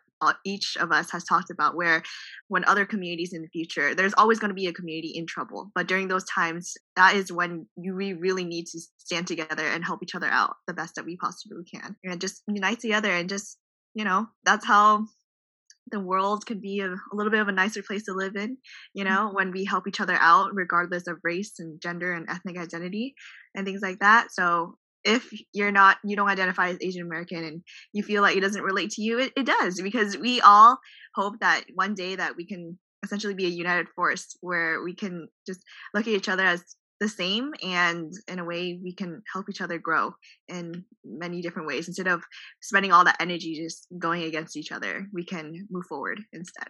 each 0.45 0.77
of 0.80 0.91
us 0.91 1.12
has 1.12 1.23
talked 1.23 1.49
about 1.49 1.75
where 1.75 2.03
when 2.47 2.65
other 2.65 2.86
communities 2.86 3.34
in 3.34 3.41
the 3.41 3.47
future 3.49 3.93
there's 3.93 4.13
always 4.17 4.39
going 4.39 4.49
to 4.49 4.56
be 4.56 4.67
a 4.67 4.73
community 4.73 5.12
in 5.15 5.25
trouble 5.25 5.71
but 5.75 5.88
during 5.88 6.08
those 6.08 6.25
times 6.25 6.73
that 6.95 7.15
is 7.15 7.32
when 7.32 7.67
you 7.75 7.95
we 7.95 8.13
really 8.13 8.43
need 8.43 8.65
to 8.65 8.80
stand 8.97 9.27
together 9.27 9.65
and 9.65 9.86
help 9.86 10.01
each 10.03 10.15
other 10.15 10.27
out 10.27 10.56
the 10.67 10.73
best 10.73 10.95
that 10.95 11.06
we 11.06 11.17
possibly 11.17 11.63
can 11.63 11.95
and 12.03 12.21
just 12.21 12.43
unite 12.47 12.80
together 12.80 13.12
and 13.12 13.30
just 13.30 13.58
you 13.93 14.03
know 14.03 14.27
that's 14.43 14.65
how 14.65 15.06
the 15.89 15.99
world 15.99 16.45
can 16.45 16.60
be 16.60 16.82
a, 16.82 16.89
a 16.89 17.13
little 17.13 17.32
bit 17.32 17.39
of 17.39 17.47
a 17.47 17.53
nicer 17.53 17.82
place 17.82 18.03
to 18.03 18.13
live 18.13 18.36
in 18.36 18.58
you 18.93 19.03
mm-hmm. 19.03 19.13
know 19.13 19.27
mm-hmm. 19.27 19.36
when 19.36 19.51
we 19.51 19.65
help 19.65 19.88
each 19.88 20.01
other 20.01 20.17
out 20.19 20.49
regardless 20.53 21.08
of 21.08 21.19
race 21.23 21.53
and 21.60 21.82
gender 21.82 22.13
and 22.13 22.30
ethnic 22.30 22.58
identity 22.58 23.15
and 23.56 23.65
things 23.65 23.82
like 23.82 23.99
that 23.99 24.32
so 24.32 24.77
if 25.07 25.29
you're 25.53 25.71
not 25.71 25.97
you 26.03 26.15
don't 26.15 26.29
identify 26.29 26.69
as 26.69 26.77
asian 26.81 27.01
american 27.01 27.43
and 27.43 27.61
you 27.93 28.03
feel 28.03 28.21
like 28.21 28.35
it 28.35 28.41
doesn't 28.41 28.63
relate 28.63 28.91
to 28.91 29.01
you 29.01 29.19
it, 29.19 29.31
it 29.35 29.45
does 29.45 29.81
because 29.81 30.17
we 30.17 30.41
all 30.41 30.77
hope 31.15 31.35
that 31.39 31.63
one 31.73 31.95
day 31.95 32.15
that 32.15 32.35
we 32.35 32.45
can 32.45 32.77
essentially 33.03 33.33
be 33.33 33.45
a 33.45 33.49
united 33.49 33.87
force 33.95 34.35
where 34.41 34.83
we 34.83 34.93
can 34.93 35.27
just 35.45 35.61
look 35.93 36.07
at 36.07 36.13
each 36.13 36.29
other 36.29 36.45
as 36.45 36.75
the 36.99 37.07
same 37.07 37.53
and 37.63 38.11
in 38.27 38.39
a 38.39 38.45
way 38.45 38.79
we 38.83 38.93
can 38.93 39.21
help 39.31 39.49
each 39.49 39.61
other 39.61 39.77
grow 39.77 40.11
in 40.47 40.83
many 41.05 41.43
different 41.43 41.67
ways. 41.67 41.87
Instead 41.87 42.07
of 42.07 42.23
spending 42.59 42.91
all 42.91 43.03
that 43.03 43.17
energy 43.19 43.53
just 43.53 43.87
going 43.99 44.23
against 44.23 44.57
each 44.57 44.71
other 44.71 45.07
we 45.13 45.23
can 45.23 45.67
move 45.69 45.85
forward 45.87 46.19
instead 46.33 46.67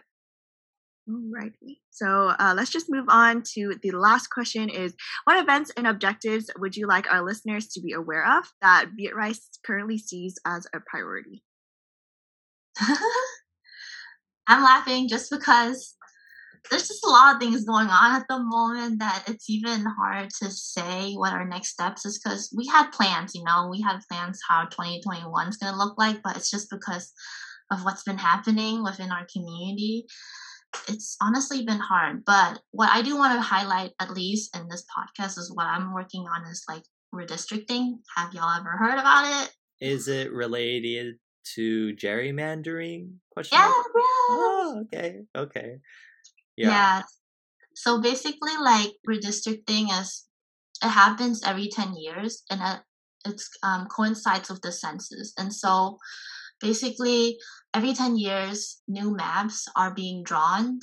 Alrighty. 1.08 1.78
So 1.90 2.34
uh, 2.38 2.52
let's 2.54 2.70
just 2.70 2.90
move 2.90 3.06
on 3.08 3.42
to 3.54 3.74
the 3.82 3.92
last 3.92 4.28
question 4.28 4.68
is 4.68 4.94
what 5.24 5.40
events 5.40 5.72
and 5.76 5.86
objectives 5.86 6.50
would 6.58 6.76
you 6.76 6.86
like 6.86 7.10
our 7.10 7.24
listeners 7.24 7.68
to 7.68 7.80
be 7.80 7.92
aware 7.92 8.26
of 8.38 8.44
that 8.60 8.90
Viet 8.94 9.14
Rise 9.14 9.48
currently 9.64 9.96
sees 9.96 10.38
as 10.44 10.66
a 10.74 10.80
priority? 10.86 11.42
I'm 14.46 14.62
laughing 14.62 15.08
just 15.08 15.30
because 15.30 15.96
there's 16.70 16.88
just 16.88 17.04
a 17.06 17.10
lot 17.10 17.34
of 17.34 17.40
things 17.40 17.64
going 17.64 17.88
on 17.88 18.20
at 18.20 18.26
the 18.28 18.38
moment 18.38 18.98
that 18.98 19.24
it's 19.26 19.48
even 19.48 19.86
hard 19.98 20.28
to 20.42 20.50
say 20.50 21.14
what 21.14 21.32
our 21.32 21.46
next 21.46 21.70
steps 21.70 22.04
is 22.04 22.18
because 22.18 22.52
we 22.54 22.66
had 22.66 22.90
plans, 22.90 23.34
you 23.34 23.44
know, 23.44 23.68
we 23.70 23.80
had 23.80 24.00
plans 24.10 24.40
how 24.46 24.64
2021 24.64 25.48
is 25.48 25.56
going 25.56 25.72
to 25.72 25.78
look 25.78 25.96
like, 25.96 26.20
but 26.22 26.36
it's 26.36 26.50
just 26.50 26.68
because 26.70 27.12
of 27.70 27.84
what's 27.84 28.02
been 28.02 28.18
happening 28.18 28.82
within 28.82 29.10
our 29.10 29.26
community. 29.32 30.06
It's 30.88 31.16
honestly 31.20 31.64
been 31.64 31.80
hard. 31.80 32.24
But 32.24 32.60
what 32.70 32.90
I 32.90 33.02
do 33.02 33.16
want 33.16 33.34
to 33.34 33.40
highlight, 33.40 33.92
at 34.00 34.10
least 34.10 34.56
in 34.56 34.68
this 34.68 34.84
podcast, 34.84 35.38
is 35.38 35.52
what 35.54 35.66
I'm 35.66 35.94
working 35.94 36.26
on 36.26 36.50
is 36.50 36.64
like 36.68 36.82
redistricting. 37.14 37.98
Have 38.16 38.34
y'all 38.34 38.58
ever 38.58 38.76
heard 38.76 38.98
about 38.98 39.42
it? 39.42 39.54
Is 39.80 40.08
it 40.08 40.32
related 40.32 41.16
to 41.54 41.94
gerrymandering? 41.94 43.12
Question. 43.32 43.58
Yeah, 43.58 43.68
yeah. 43.68 44.02
Oh, 44.30 44.84
okay, 44.86 45.20
okay. 45.36 45.78
Yeah. 46.56 46.68
yeah. 46.68 47.02
So 47.74 48.00
basically, 48.00 48.56
like 48.60 48.92
redistricting 49.08 49.86
is 50.00 50.26
it 50.82 50.88
happens 50.88 51.42
every 51.44 51.68
ten 51.68 51.94
years, 51.96 52.42
and 52.50 52.60
it 52.62 52.80
it's 53.24 53.48
um, 53.62 53.86
coincides 53.86 54.50
with 54.50 54.62
the 54.62 54.72
census, 54.72 55.32
and 55.38 55.52
so 55.54 55.98
basically 56.60 57.38
every 57.74 57.92
10 57.92 58.16
years 58.16 58.80
new 58.88 59.14
maps 59.14 59.66
are 59.76 59.94
being 59.94 60.22
drawn 60.22 60.80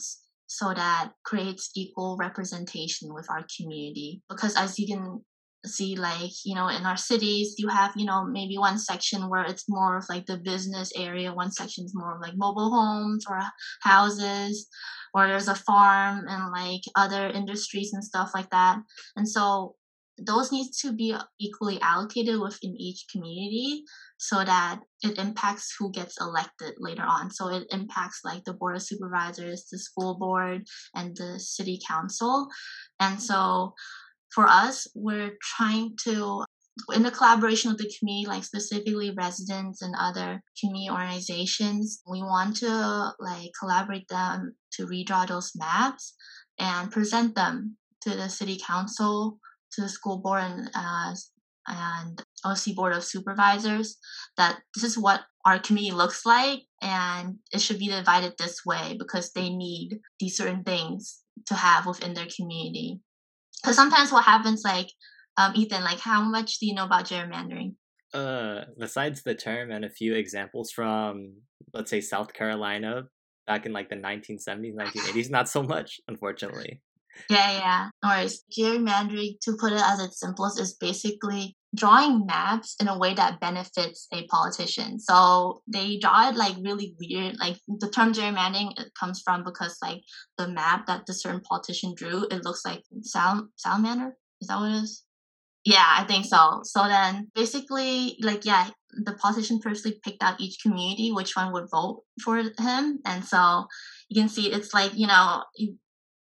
so 0.48 0.74
that 0.74 1.12
creates 1.24 1.72
equal 1.76 2.18
representation 2.18 3.14
with 3.14 3.30
our 3.30 3.46
community. 3.58 4.22
Because 4.30 4.56
as 4.56 4.80
you 4.80 4.88
can 4.88 5.22
see 5.66 5.96
like 5.96 6.30
you 6.46 6.54
know 6.54 6.68
in 6.68 6.86
our 6.86 6.96
cities 6.96 7.56
you 7.58 7.68
have 7.68 7.92
you 7.96 8.06
know 8.06 8.24
maybe 8.24 8.56
one 8.56 8.78
section 8.78 9.28
where 9.32 9.44
it's 9.44 9.66
more 9.68 9.98
of 9.98 10.06
like 10.10 10.24
the 10.28 10.38
business 10.38 10.92
area 10.96 11.34
one 11.34 11.52
section 11.52 11.84
is 11.84 11.96
more 11.96 12.14
of 12.14 12.22
like 12.22 12.36
mobile 12.38 12.70
homes 12.70 13.26
or 13.28 13.42
houses 13.82 14.68
or 15.16 15.28
there's 15.28 15.48
a 15.48 15.56
farm 15.56 16.26
and 16.28 16.52
like 16.52 16.82
other 16.96 17.28
industries 17.30 17.94
and 17.94 18.04
stuff 18.04 18.32
like 18.36 18.50
that. 18.50 18.78
And 19.16 19.28
so 19.28 19.76
those 20.18 20.52
needs 20.52 20.80
to 20.82 20.94
be 20.94 21.16
equally 21.40 21.80
allocated 21.82 22.40
within 22.40 22.76
each 22.78 23.06
community 23.12 23.84
so 24.18 24.44
that 24.44 24.80
it 25.04 25.18
impacts 25.18 25.76
who 25.78 25.92
gets 25.92 26.20
elected 26.22 26.76
later 26.78 27.04
on. 27.04 27.30
So 27.32 27.50
it 27.50 27.68
impacts 27.72 28.22
like 28.24 28.44
the 28.44 28.54
board 28.54 28.78
of 28.78 28.82
supervisors, 28.82 29.68
the 29.72 29.78
school 29.78 30.18
board, 30.18 30.64
and 30.96 31.16
the 31.16 31.40
city 31.40 31.80
council. 31.86 32.48
And 33.00 33.22
so 33.22 33.74
for 34.34 34.48
us, 34.48 34.88
we're 34.96 35.38
trying 35.42 35.98
to 36.06 36.46
in 36.94 37.04
the 37.04 37.12
collaboration 37.12 37.72
with 37.72 37.80
the 37.80 37.94
community, 37.98 38.28
like 38.28 38.44
specifically 38.44 39.12
residents 39.12 39.82
and 39.82 39.96
other 39.98 40.44
community 40.60 40.90
organizations, 40.90 42.02
we 42.06 42.22
want 42.22 42.58
to 42.58 43.14
like 43.18 43.52
collaborate 43.58 44.08
them 44.10 44.56
to 44.74 44.86
redraw 44.86 45.26
those 45.26 45.54
maps 45.56 46.16
and 46.60 46.92
present 46.92 47.34
them 47.34 47.78
to 48.02 48.10
the 48.10 48.28
city 48.28 48.60
council 48.66 49.40
to 49.76 49.82
the 49.82 49.90
school 49.90 50.20
board 50.20 50.42
and 50.42 50.70
uh, 50.74 51.14
and 51.68 52.24
OC 52.44 52.76
board 52.76 52.94
of 52.94 53.04
supervisors 53.04 53.98
that 54.38 54.60
this 54.74 54.84
is 54.84 54.98
what 54.98 55.22
our 55.46 55.60
community 55.60 55.96
looks 55.96 56.26
like 56.26 56.62
and 56.82 57.38
it 57.52 57.60
should 57.60 57.80
be 57.80 57.88
divided 57.88 58.34
this 58.38 58.66
way 58.66 58.96
because 59.00 59.32
they 59.32 59.50
need 59.50 60.00
these 60.20 60.38
certain 60.38 60.64
things 60.64 61.22
to 61.48 61.56
have 61.56 61.86
within 61.86 62.14
their 62.14 62.28
community. 62.36 63.00
Because 63.62 63.76
sometimes 63.76 64.12
what 64.12 64.26
happens, 64.26 64.64
like 64.64 64.90
um, 65.38 65.54
Ethan, 65.56 65.84
like 65.84 66.00
how 66.00 66.22
much 66.22 66.60
do 66.60 66.68
you 66.68 66.74
know 66.74 66.86
about 66.86 67.06
gerrymandering? 67.06 67.76
Uh, 68.14 68.66
besides 68.80 69.24
the 69.24 69.36
term 69.36 69.72
and 69.72 69.84
a 69.84 69.90
few 69.90 70.14
examples 70.14 70.72
from, 70.72 71.34
let's 71.74 71.90
say, 71.90 72.02
South 72.02 72.34
Carolina 72.34 73.04
back 73.46 73.66
in 73.66 73.74
like 73.74 73.90
the 73.90 73.96
1970s, 73.96 74.76
1980s, 74.76 75.30
not 75.30 75.50
so 75.50 75.62
much, 75.64 76.00
unfortunately. 76.08 76.82
Yeah, 77.30 77.52
yeah. 77.52 77.90
Or 78.04 78.28
gerrymandering, 78.58 79.40
to 79.42 79.58
put 79.60 79.74
it 79.74 79.82
as 79.82 80.00
its 80.02 80.20
simplest, 80.20 80.60
is 80.60 80.76
basically 80.76 81.56
drawing 81.76 82.26
maps 82.26 82.76
in 82.80 82.88
a 82.88 82.98
way 82.98 83.14
that 83.14 83.40
benefits 83.40 84.08
a 84.14 84.26
politician. 84.28 85.00
So 85.00 85.62
they 85.68 85.98
draw 85.98 86.30
it 86.30 86.36
like 86.36 86.56
really 86.62 86.96
weird. 87.00 87.38
Like 87.40 87.58
the 87.68 87.90
term 87.90 88.14
gerrymandering 88.14 88.80
it 88.80 88.92
comes 89.00 89.22
from 89.24 89.44
because 89.44 89.78
like 89.82 90.02
the 90.38 90.48
map 90.48 90.86
that 90.88 91.06
the 91.06 91.14
certain 91.14 91.42
politician 91.42 91.94
drew, 91.96 92.26
it 92.32 92.44
looks 92.44 92.64
like 92.66 92.84
sal- 93.02 93.50
salamander. 93.58 94.16
Is 94.42 94.48
that 94.48 94.60
what 94.60 94.72
it 94.72 94.84
is? 94.84 95.04
Yeah, 95.66 95.86
I 95.86 96.04
think 96.04 96.26
so. 96.26 96.62
So 96.64 96.88
then 96.88 97.32
basically, 97.34 98.18
like, 98.22 98.46
yeah, 98.46 98.70
the 99.04 99.14
politician 99.14 99.60
personally 99.60 100.00
picked 100.04 100.22
out 100.22 100.40
each 100.40 100.62
community, 100.62 101.12
which 101.12 101.36
one 101.36 101.52
would 101.54 101.70
vote 101.72 102.04
for 102.24 102.38
him. 102.38 103.00
And 103.04 103.26
so 103.26 103.66
you 104.08 104.22
can 104.22 104.30
see 104.30 104.52
it's 104.52 104.74
like, 104.76 104.92
you 104.94 105.08
know, 105.08 105.44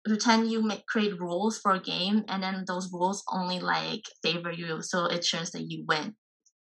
pretend 0.06 0.52
you 0.52 0.62
make 0.62 0.86
create 0.86 1.20
rules 1.20 1.60
for 1.60 1.72
a 1.72 1.82
game 1.82 2.24
and 2.28 2.44
then 2.44 2.64
those 2.68 2.92
rules 2.92 3.24
only 3.32 3.60
like 3.60 4.02
favor 4.22 4.52
you 4.52 4.82
so 4.82 5.06
it 5.06 5.24
shows 5.26 5.52
that 5.52 5.70
you 5.70 5.86
win. 5.88 6.16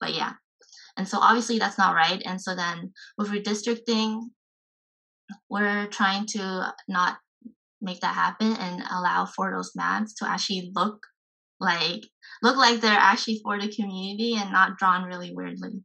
But 0.00 0.14
yeah. 0.14 0.32
And 0.96 1.08
so 1.08 1.18
obviously 1.18 1.58
that's 1.58 1.78
not 1.78 1.94
right 1.94 2.22
and 2.24 2.40
so 2.40 2.54
then 2.54 2.92
with 3.16 3.30
redistricting 3.30 4.20
we're 5.48 5.86
trying 5.86 6.26
to 6.26 6.74
not 6.88 7.18
make 7.80 8.00
that 8.00 8.14
happen 8.14 8.52
and 8.52 8.82
allow 8.90 9.24
for 9.24 9.50
those 9.50 9.72
maps 9.74 10.14
to 10.14 10.28
actually 10.28 10.70
look 10.74 11.06
like 11.58 12.00
look 12.42 12.56
like 12.56 12.80
they're 12.80 12.92
actually 12.92 13.40
for 13.42 13.58
the 13.58 13.72
community 13.72 14.36
and 14.36 14.52
not 14.52 14.76
drawn 14.76 15.04
really 15.04 15.32
weirdly. 15.34 15.82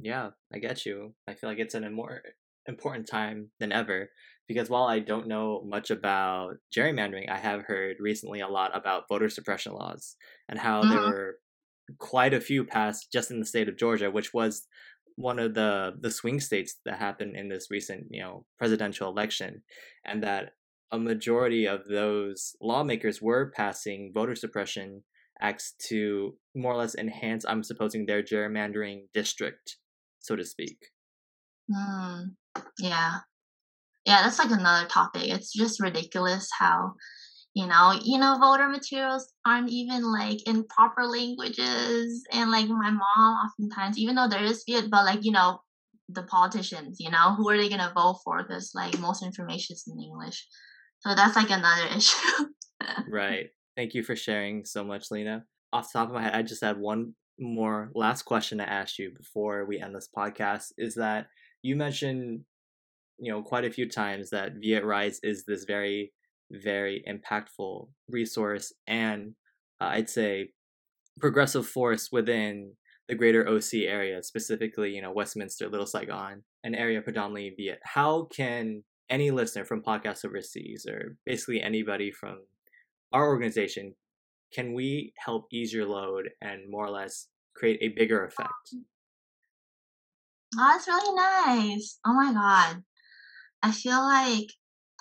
Yeah 0.00 0.30
i 0.52 0.58
get 0.58 0.86
you. 0.86 1.14
I 1.26 1.34
feel 1.34 1.50
like 1.50 1.58
it's 1.58 1.74
an 1.74 1.92
more 1.92 2.22
important 2.66 3.08
time 3.08 3.50
than 3.60 3.72
ever 3.72 4.08
because 4.48 4.70
while 4.70 4.84
I 4.84 4.98
don't 4.98 5.28
know 5.28 5.62
much 5.64 5.90
about 5.90 6.56
gerrymandering, 6.74 7.30
I 7.30 7.36
have 7.36 7.62
heard 7.62 7.96
recently 8.00 8.40
a 8.40 8.48
lot 8.48 8.76
about 8.76 9.06
voter 9.08 9.28
suppression 9.28 9.72
laws 9.72 10.16
and 10.48 10.58
how 10.58 10.82
there 10.82 10.98
uh-huh. 10.98 11.10
were 11.10 11.38
quite 11.98 12.34
a 12.34 12.40
few 12.40 12.64
passed 12.64 13.12
just 13.12 13.30
in 13.30 13.40
the 13.40 13.46
state 13.46 13.68
of 13.68 13.76
Georgia, 13.76 14.10
which 14.10 14.32
was 14.32 14.66
one 15.16 15.38
of 15.38 15.54
the 15.54 15.94
the 16.00 16.10
swing 16.10 16.40
states 16.40 16.76
that 16.84 16.98
happened 16.98 17.36
in 17.36 17.48
this 17.48 17.68
recent 17.70 18.06
you 18.10 18.22
know 18.22 18.46
presidential 18.58 19.10
election, 19.10 19.62
and 20.04 20.22
that 20.22 20.52
a 20.90 20.98
majority 20.98 21.66
of 21.66 21.86
those 21.86 22.56
lawmakers 22.60 23.20
were 23.20 23.52
passing 23.54 24.12
voter 24.14 24.34
suppression 24.34 25.02
acts 25.40 25.74
to 25.88 26.34
more 26.54 26.72
or 26.72 26.78
less 26.78 26.94
enhance, 26.96 27.44
I'm 27.46 27.62
supposing, 27.62 28.06
their 28.06 28.22
gerrymandering 28.22 29.02
district, 29.14 29.76
so 30.18 30.34
to 30.34 30.44
speak. 30.44 30.78
Mm, 31.70 32.34
yeah, 32.78 33.18
yeah, 34.08 34.22
that's 34.22 34.38
like 34.38 34.50
another 34.50 34.88
topic. 34.88 35.24
It's 35.28 35.52
just 35.52 35.82
ridiculous 35.82 36.48
how, 36.58 36.94
you 37.52 37.66
know, 37.66 37.92
you 38.02 38.18
know, 38.18 38.38
voter 38.40 38.66
materials 38.66 39.30
aren't 39.46 39.68
even 39.68 40.02
like 40.02 40.48
in 40.48 40.64
proper 40.64 41.04
languages. 41.04 42.24
And 42.32 42.50
like 42.50 42.68
my 42.68 42.90
mom 42.90 43.34
oftentimes, 43.44 43.98
even 43.98 44.14
though 44.14 44.26
there 44.26 44.42
is 44.42 44.64
Viet, 44.66 44.88
but 44.90 45.04
like, 45.04 45.26
you 45.26 45.32
know, 45.32 45.60
the 46.08 46.22
politicians, 46.22 46.96
you 46.98 47.10
know, 47.10 47.34
who 47.34 47.50
are 47.50 47.58
they 47.58 47.68
gonna 47.68 47.92
vote 47.94 48.20
for? 48.24 48.42
Because 48.42 48.72
like 48.74 48.98
most 48.98 49.22
information 49.22 49.74
is 49.74 49.84
in 49.86 50.02
English. 50.02 50.46
So 51.00 51.14
that's 51.14 51.36
like 51.36 51.50
another 51.50 51.94
issue. 51.94 52.46
right. 53.10 53.50
Thank 53.76 53.92
you 53.92 54.02
for 54.02 54.16
sharing 54.16 54.64
so 54.64 54.84
much, 54.84 55.10
Lena. 55.10 55.44
Off 55.70 55.92
the 55.92 55.98
top 55.98 56.08
of 56.08 56.14
my 56.14 56.22
head, 56.22 56.34
I 56.34 56.40
just 56.40 56.64
had 56.64 56.78
one 56.78 57.14
more 57.38 57.90
last 57.94 58.22
question 58.22 58.56
to 58.56 58.68
ask 58.68 58.98
you 58.98 59.12
before 59.14 59.66
we 59.66 59.78
end 59.78 59.94
this 59.94 60.08
podcast. 60.16 60.72
Is 60.78 60.94
that 60.94 61.26
you 61.60 61.76
mentioned 61.76 62.44
you 63.18 63.32
know 63.32 63.42
quite 63.42 63.64
a 63.64 63.70
few 63.70 63.88
times 63.88 64.30
that 64.30 64.54
Viet 64.54 64.84
Rise 64.84 65.20
is 65.22 65.44
this 65.44 65.64
very 65.64 66.12
very 66.50 67.04
impactful 67.08 67.88
resource 68.08 68.72
and 68.86 69.34
uh, 69.80 69.90
I'd 69.92 70.10
say 70.10 70.50
progressive 71.20 71.66
force 71.66 72.10
within 72.10 72.72
the 73.08 73.14
greater 73.14 73.48
OC 73.48 73.74
area, 73.86 74.22
specifically 74.22 74.94
you 74.94 75.02
know 75.02 75.12
Westminster, 75.12 75.68
Little 75.68 75.86
Saigon, 75.86 76.42
an 76.64 76.74
area 76.74 77.02
predominantly 77.02 77.54
Viet. 77.56 77.80
How 77.82 78.24
can 78.34 78.84
any 79.10 79.30
listener 79.30 79.64
from 79.64 79.82
Podcast 79.82 80.24
Overseas 80.24 80.86
or 80.86 81.16
basically 81.24 81.62
anybody 81.62 82.10
from 82.10 82.40
our 83.12 83.26
organization 83.26 83.94
can 84.52 84.72
we 84.72 85.12
help 85.16 85.46
ease 85.52 85.72
your 85.72 85.86
load 85.86 86.30
and 86.40 86.70
more 86.70 86.86
or 86.86 86.90
less 86.90 87.28
create 87.54 87.78
a 87.82 87.88
bigger 87.88 88.24
effect? 88.24 88.74
Oh, 90.56 90.72
that's 90.72 90.88
really 90.88 91.14
nice. 91.14 91.98
Oh 92.06 92.14
my 92.14 92.32
god. 92.32 92.82
I 93.62 93.72
feel 93.72 94.00
like, 94.00 94.46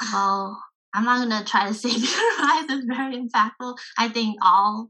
well, 0.13 0.61
I'm 0.93 1.05
not 1.05 1.27
gonna 1.27 1.45
try 1.45 1.67
to 1.67 1.73
say 1.73 1.89
Viet 1.89 2.39
Rise 2.39 2.69
is 2.69 2.85
very 2.85 3.17
impactful. 3.17 3.75
I 3.97 4.09
think 4.09 4.37
all 4.41 4.89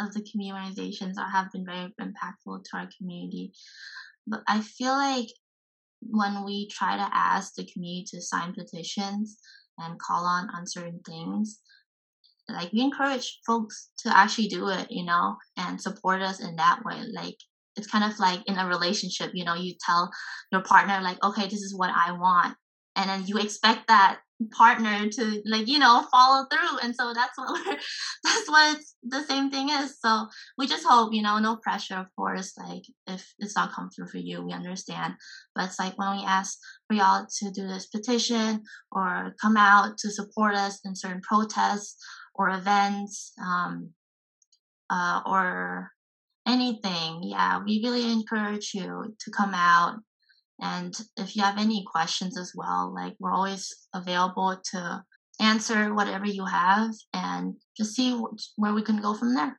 of 0.00 0.12
the 0.12 0.26
community 0.30 0.60
organizations 0.60 1.18
have 1.18 1.52
been 1.52 1.64
very 1.64 1.92
impactful 2.00 2.64
to 2.64 2.76
our 2.76 2.88
community. 2.98 3.52
But 4.26 4.42
I 4.48 4.60
feel 4.60 4.92
like 4.92 5.28
when 6.00 6.44
we 6.44 6.68
try 6.68 6.96
to 6.96 7.08
ask 7.12 7.54
the 7.54 7.68
community 7.72 8.06
to 8.10 8.20
sign 8.20 8.54
petitions, 8.54 9.38
and 9.78 9.98
call 9.98 10.24
on 10.24 10.48
on 10.50 10.66
certain 10.66 11.00
things 11.06 11.60
like 12.48 12.72
we 12.72 12.80
encourage 12.80 13.40
folks 13.46 13.90
to 13.98 14.16
actually 14.16 14.48
do 14.48 14.68
it 14.68 14.86
you 14.90 15.04
know 15.04 15.36
and 15.56 15.80
support 15.80 16.20
us 16.20 16.40
in 16.40 16.56
that 16.56 16.80
way 16.84 17.00
like 17.12 17.36
it's 17.76 17.86
kind 17.86 18.04
of 18.04 18.18
like 18.18 18.40
in 18.46 18.58
a 18.58 18.68
relationship 18.68 19.30
you 19.34 19.44
know 19.44 19.54
you 19.54 19.74
tell 19.84 20.10
your 20.52 20.62
partner 20.62 21.00
like 21.02 21.22
okay 21.24 21.44
this 21.44 21.62
is 21.62 21.74
what 21.76 21.90
i 21.94 22.12
want 22.12 22.54
and 22.96 23.10
then 23.10 23.26
you 23.26 23.38
expect 23.38 23.88
that 23.88 24.20
partner 24.52 25.08
to 25.08 25.42
like 25.46 25.68
you 25.68 25.78
know 25.78 26.04
follow 26.10 26.44
through 26.50 26.78
and 26.82 26.94
so 26.94 27.12
that's 27.14 27.38
what 27.38 27.50
we're 27.66 27.76
that's 28.24 28.48
what 28.48 28.78
the 29.02 29.22
same 29.22 29.50
thing 29.50 29.68
is. 29.70 29.98
So 30.00 30.26
we 30.58 30.66
just 30.66 30.86
hope 30.86 31.12
you 31.12 31.22
know 31.22 31.38
no 31.38 31.56
pressure 31.56 31.96
of 31.96 32.06
course 32.16 32.52
like 32.58 32.82
if 33.06 33.34
it's 33.38 33.56
not 33.56 33.72
comfortable 33.72 34.08
for 34.08 34.18
you 34.18 34.44
we 34.44 34.52
understand. 34.52 35.14
But 35.54 35.66
it's 35.66 35.78
like 35.78 35.96
when 35.98 36.16
we 36.16 36.24
ask 36.24 36.58
for 36.88 36.94
y'all 36.94 37.26
to 37.38 37.50
do 37.50 37.66
this 37.66 37.86
petition 37.86 38.62
or 38.92 39.34
come 39.40 39.56
out 39.56 39.98
to 39.98 40.10
support 40.10 40.54
us 40.54 40.80
in 40.84 40.96
certain 40.96 41.22
protests 41.22 41.96
or 42.34 42.50
events 42.50 43.32
um 43.40 43.90
uh 44.90 45.20
or 45.24 45.90
anything 46.46 47.22
yeah 47.22 47.58
we 47.64 47.80
really 47.82 48.12
encourage 48.12 48.72
you 48.74 49.14
to 49.18 49.30
come 49.30 49.54
out 49.54 49.96
and 50.60 50.94
if 51.16 51.34
you 51.34 51.42
have 51.42 51.58
any 51.58 51.84
questions 51.90 52.38
as 52.38 52.52
well, 52.54 52.92
like 52.94 53.14
we're 53.18 53.32
always 53.32 53.72
available 53.94 54.60
to 54.72 55.02
answer 55.40 55.92
whatever 55.92 56.26
you 56.26 56.44
have 56.44 56.90
and 57.12 57.56
just 57.76 57.94
see 57.94 58.20
where 58.56 58.72
we 58.72 58.82
can 58.82 59.00
go 59.00 59.14
from 59.14 59.34
there. 59.34 59.58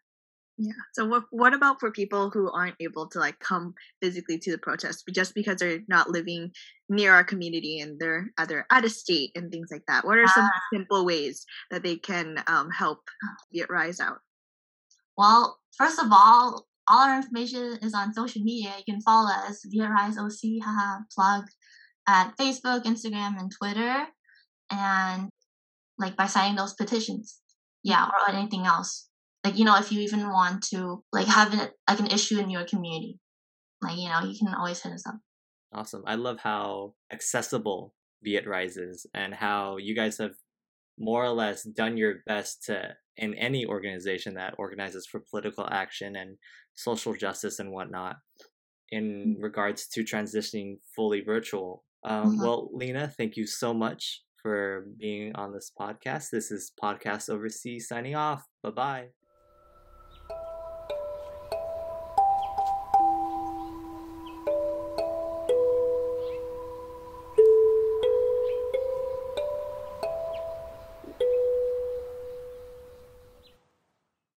Yeah. 0.57 0.71
So 0.93 1.05
what 1.05 1.23
what 1.31 1.53
about 1.53 1.81
for 1.81 1.91
people 1.91 2.29
who 2.29 2.49
aren't 2.49 2.77
able 2.79 3.07
to 3.09 3.19
like 3.19 3.37
come 3.39 3.73
physically 4.01 4.37
to 4.39 4.51
the 4.51 4.57
protest 4.57 5.03
just 5.13 5.35
because 5.35 5.57
they're 5.57 5.81
not 5.89 6.09
living 6.09 6.51
near 6.87 7.13
our 7.13 7.25
community 7.25 7.81
and 7.81 7.99
they're 7.99 8.31
either 8.37 8.65
out 8.71 8.85
of 8.85 8.91
state 8.91 9.31
and 9.35 9.51
things 9.51 9.67
like 9.69 9.83
that? 9.89 10.05
What 10.05 10.17
are 10.17 10.27
some 10.27 10.45
uh, 10.45 10.59
simple 10.73 11.05
ways 11.05 11.45
that 11.71 11.83
they 11.83 11.97
can 11.97 12.41
um, 12.47 12.69
help 12.69 12.99
get 13.53 13.69
Rise 13.69 13.99
out? 13.99 14.19
Well, 15.17 15.59
first 15.77 15.99
of 15.99 16.07
all, 16.09 16.65
all 16.88 17.09
our 17.09 17.17
information 17.17 17.77
is 17.81 17.93
on 17.93 18.13
social 18.13 18.41
media. 18.41 18.73
You 18.77 18.93
can 18.93 19.01
follow 19.01 19.29
us 19.29 19.61
via 19.65 19.89
Rise 19.89 20.17
OC, 20.17 20.63
haha, 20.63 20.99
plug 21.13 21.45
at 22.07 22.38
Facebook, 22.38 22.83
Instagram, 22.83 23.39
and 23.39 23.51
Twitter, 23.51 24.07
and 24.71 25.29
like 25.97 26.15
by 26.15 26.27
signing 26.27 26.55
those 26.55 26.73
petitions, 26.73 27.39
yeah, 27.83 28.05
or 28.05 28.33
anything 28.33 28.65
else. 28.65 29.07
Like 29.43 29.57
you 29.57 29.65
know, 29.65 29.77
if 29.77 29.91
you 29.91 30.01
even 30.01 30.29
want 30.29 30.63
to 30.73 31.03
like 31.11 31.27
have 31.27 31.53
it 31.53 31.71
like 31.89 31.99
an 31.99 32.07
issue 32.07 32.39
in 32.39 32.49
your 32.49 32.65
community, 32.65 33.19
like 33.81 33.97
you 33.97 34.09
know, 34.09 34.21
you 34.21 34.38
can 34.38 34.53
always 34.53 34.81
hit 34.81 34.93
us 34.93 35.07
up. 35.07 35.15
Awesome! 35.73 36.03
I 36.05 36.15
love 36.15 36.39
how 36.39 36.93
accessible 37.11 37.93
Viet 38.23 38.47
Rise 38.47 38.77
is 38.77 39.05
and 39.13 39.33
how 39.33 39.77
you 39.77 39.95
guys 39.95 40.17
have 40.17 40.36
more 40.97 41.23
or 41.23 41.31
less 41.31 41.63
done 41.63 41.97
your 41.97 42.15
best 42.25 42.63
to 42.65 42.95
in 43.17 43.33
any 43.35 43.65
organization 43.65 44.33
that 44.35 44.55
organizes 44.57 45.05
for 45.05 45.21
political 45.29 45.67
action 45.71 46.15
and 46.15 46.37
social 46.75 47.13
justice 47.13 47.59
and 47.59 47.71
whatnot 47.71 48.17
in 48.89 49.37
mm. 49.37 49.43
regards 49.43 49.87
to 49.87 50.03
transitioning 50.03 50.77
fully 50.95 51.21
virtual. 51.21 51.83
Um, 52.03 52.33
mm-hmm. 52.33 52.41
Well, 52.41 52.69
Lena, 52.73 53.07
thank 53.07 53.35
you 53.37 53.47
so 53.47 53.73
much 53.73 54.21
for 54.41 54.85
being 54.99 55.33
on 55.35 55.53
this 55.53 55.71
podcast. 55.79 56.29
This 56.31 56.51
is 56.51 56.71
Podcast 56.81 57.29
Overseas 57.29 57.87
signing 57.87 58.15
off. 58.15 58.43
Bye 58.61 58.71
bye. 58.71 59.24